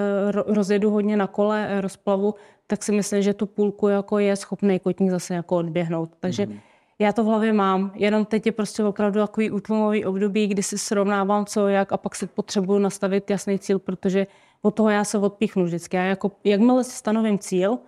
rozjedu 0.46 0.90
hodně 0.90 1.16
na 1.16 1.26
kole, 1.26 1.66
eh, 1.70 1.80
rozplavu, 1.80 2.34
tak 2.66 2.82
si 2.82 2.92
myslím, 2.92 3.22
že 3.22 3.34
tu 3.34 3.46
půlku 3.46 3.88
jako 3.88 4.18
je 4.18 4.36
schopný 4.36 4.78
kotník 4.78 5.10
zase 5.10 5.34
jako 5.34 5.56
odběhnout. 5.56 6.10
Takže 6.20 6.46
mm. 6.46 6.58
já 6.98 7.12
to 7.12 7.24
v 7.24 7.26
hlavě 7.26 7.52
mám, 7.52 7.92
jenom 7.94 8.24
teď 8.24 8.46
je 8.46 8.52
prostě 8.52 8.84
opravdu 8.84 9.20
takový 9.20 9.50
útlumový 9.50 10.04
období, 10.04 10.46
kdy 10.46 10.62
si 10.62 10.78
srovnávám 10.78 11.46
co 11.46 11.68
jak 11.68 11.92
a 11.92 11.96
pak 11.96 12.14
si 12.14 12.26
potřebuju 12.26 12.78
nastavit 12.78 13.30
jasný 13.30 13.58
cíl, 13.58 13.78
protože 13.78 14.26
od 14.62 14.70
toho 14.70 14.90
já 14.90 15.04
se 15.04 15.18
odpíchnu 15.18 15.64
vždycky. 15.64 15.96
Já 15.96 16.02
jako, 16.02 16.30
jakmile 16.44 16.84
si 16.84 16.90
stanovím 16.90 17.38
cíl, 17.38 17.78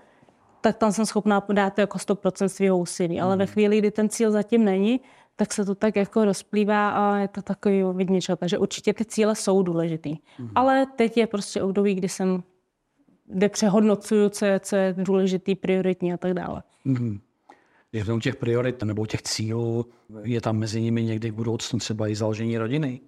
tak 0.61 0.77
tam 0.77 0.93
jsem 0.93 1.07
schopná 1.07 1.41
podat 1.41 1.79
jako 1.79 1.99
100% 1.99 2.47
svého 2.47 2.79
úsilí. 2.79 3.21
Ale 3.21 3.37
ve 3.37 3.45
hmm. 3.45 3.53
chvíli, 3.53 3.79
kdy 3.79 3.91
ten 3.91 4.09
cíl 4.09 4.31
zatím 4.31 4.65
není, 4.65 5.01
tak 5.43 5.53
se 5.53 5.65
to 5.65 5.75
tak 5.75 5.97
jako 5.97 6.25
rozplývá 6.25 6.91
a 6.91 7.17
je 7.17 7.29
to 7.29 7.43
takový 7.43 7.83
vidničo. 7.93 8.37
Takže 8.37 8.59
určitě 8.59 8.95
ty 8.95 9.05
cíle 9.05 9.37
jsou 9.37 9.63
důležitý. 9.63 10.17
Mm. 10.39 10.51
Ale 10.55 10.87
teď 10.97 11.17
je 11.17 11.27
prostě 11.27 11.63
období, 11.63 11.95
kdy 11.95 12.09
jsem 12.09 12.43
kde 13.27 13.49
přehodnocuju, 13.49 14.29
co 14.29 14.45
je, 14.45 14.61
co 14.61 14.77
je 14.77 14.95
důležitý, 14.99 15.55
prioritní 15.55 16.13
a 16.13 16.17
tak 16.17 16.35
dále. 16.35 16.63
Mm. 16.85 17.21
Je 17.93 18.05
u 18.15 18.21
těch 18.21 18.37
priorit 18.37 18.83
nebo 18.83 19.07
těch 19.07 19.23
cílů, 19.23 19.87
je 20.23 20.41
tam 20.41 20.59
mezi 20.59 20.81
nimi 20.81 21.05
někdy 21.05 21.31
v 21.31 21.35
budoucnu 21.35 21.79
třeba 21.79 22.09
i 22.09 22.15
založení 22.15 22.59
rodiny? 22.59 23.01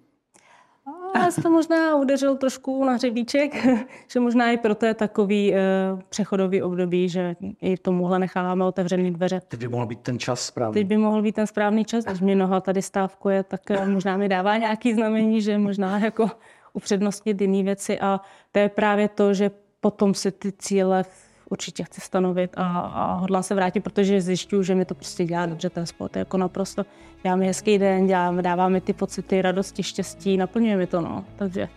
Já 1.15 1.31
jsem 1.31 1.43
to 1.43 1.49
možná 1.49 1.95
udeřil 1.95 2.37
trošku 2.37 2.85
na 2.85 2.93
hřebíček, 2.93 3.67
že 4.11 4.19
možná 4.19 4.51
i 4.51 4.57
proto 4.57 4.85
je 4.85 4.93
takový 4.93 5.51
uh, 5.51 5.99
přechodový 6.09 6.61
období, 6.61 7.09
že 7.09 7.35
i 7.61 7.77
tomuhle 7.77 8.19
necháváme 8.19 8.65
otevřený 8.65 9.13
dveře. 9.13 9.41
Teď 9.47 9.59
by 9.59 9.67
mohl 9.67 9.85
být 9.85 9.99
ten 9.99 10.19
čas 10.19 10.45
správný. 10.45 10.73
Teď 10.73 10.87
by 10.87 10.97
mohl 10.97 11.21
být 11.21 11.35
ten 11.35 11.47
správný 11.47 11.85
čas, 11.85 12.05
když 12.05 12.21
mě 12.21 12.35
noha 12.35 12.61
tady 12.61 12.81
stávkuje, 12.81 13.43
tak 13.43 13.61
uh, 13.69 13.87
možná 13.87 14.17
mi 14.17 14.29
dává 14.29 14.57
nějaký 14.57 14.93
znamení, 14.93 15.41
že 15.41 15.57
možná 15.57 15.99
jako 15.99 16.29
upřednostnit 16.73 17.41
jiné 17.41 17.63
věci 17.63 17.99
a 17.99 18.21
to 18.51 18.59
je 18.59 18.69
právě 18.69 19.09
to, 19.09 19.33
že 19.33 19.51
potom 19.79 20.13
si 20.13 20.31
ty 20.31 20.51
cíle 20.51 21.05
určitě 21.49 21.83
chci 21.83 22.01
stanovit 22.01 22.51
a, 22.57 22.79
a 22.79 23.13
hodlá 23.13 23.41
se 23.41 23.55
vrátit, 23.55 23.79
protože 23.79 24.21
zjišťuju, 24.21 24.63
že 24.63 24.75
mi 24.75 24.85
to 24.85 24.95
prostě 24.95 25.25
dělá 25.25 25.45
dobře 25.45 25.69
ten 25.69 25.85
sport. 25.85 26.15
Jako 26.15 26.37
naprosto 26.37 26.85
děláme 27.23 27.45
hezký 27.45 27.77
den, 27.77 28.07
děláme, 28.07 28.41
dáváme 28.41 28.81
ty 28.81 28.93
pocity 28.93 29.41
radosti, 29.41 29.83
štěstí, 29.83 30.37
naplňuje 30.37 30.77
mi 30.77 30.87
to, 30.87 31.01
no. 31.01 31.25
Takže 31.35 31.69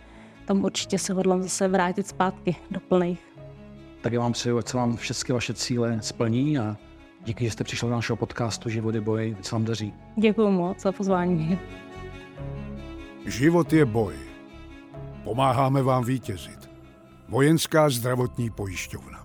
tam 0.45 0.63
určitě 0.63 0.99
se 0.99 1.13
hodlám 1.13 1.43
zase 1.43 1.67
vrátit 1.67 2.07
zpátky 2.07 2.55
do 2.71 2.79
plných. 2.79 3.25
Tak 4.01 4.13
já 4.13 4.19
vám 4.19 4.33
přeju, 4.33 4.57
ať 4.57 4.67
se 4.67 4.77
vám 4.77 4.97
všechny 4.97 5.33
vaše 5.33 5.53
cíle 5.53 5.97
splní 6.01 6.57
a 6.59 6.77
díky, 7.25 7.45
že 7.45 7.51
jste 7.51 7.63
přišel 7.63 7.89
do 7.89 7.95
našeho 7.95 8.17
podcastu 8.17 8.69
Život 8.69 8.95
je 8.95 9.01
boj, 9.01 9.35
ať 9.39 9.45
se 9.45 9.55
vám 9.55 9.65
daří. 9.65 9.93
Děkuji 10.15 10.51
moc 10.51 10.81
za 10.81 10.91
pozvání. 10.91 11.59
Život 13.25 13.73
je 13.73 13.85
boj. 13.85 14.13
Pomáháme 15.23 15.83
vám 15.83 16.03
vítězit. 16.03 16.69
Vojenská 17.27 17.89
zdravotní 17.89 18.49
pojišťovna. 18.49 19.18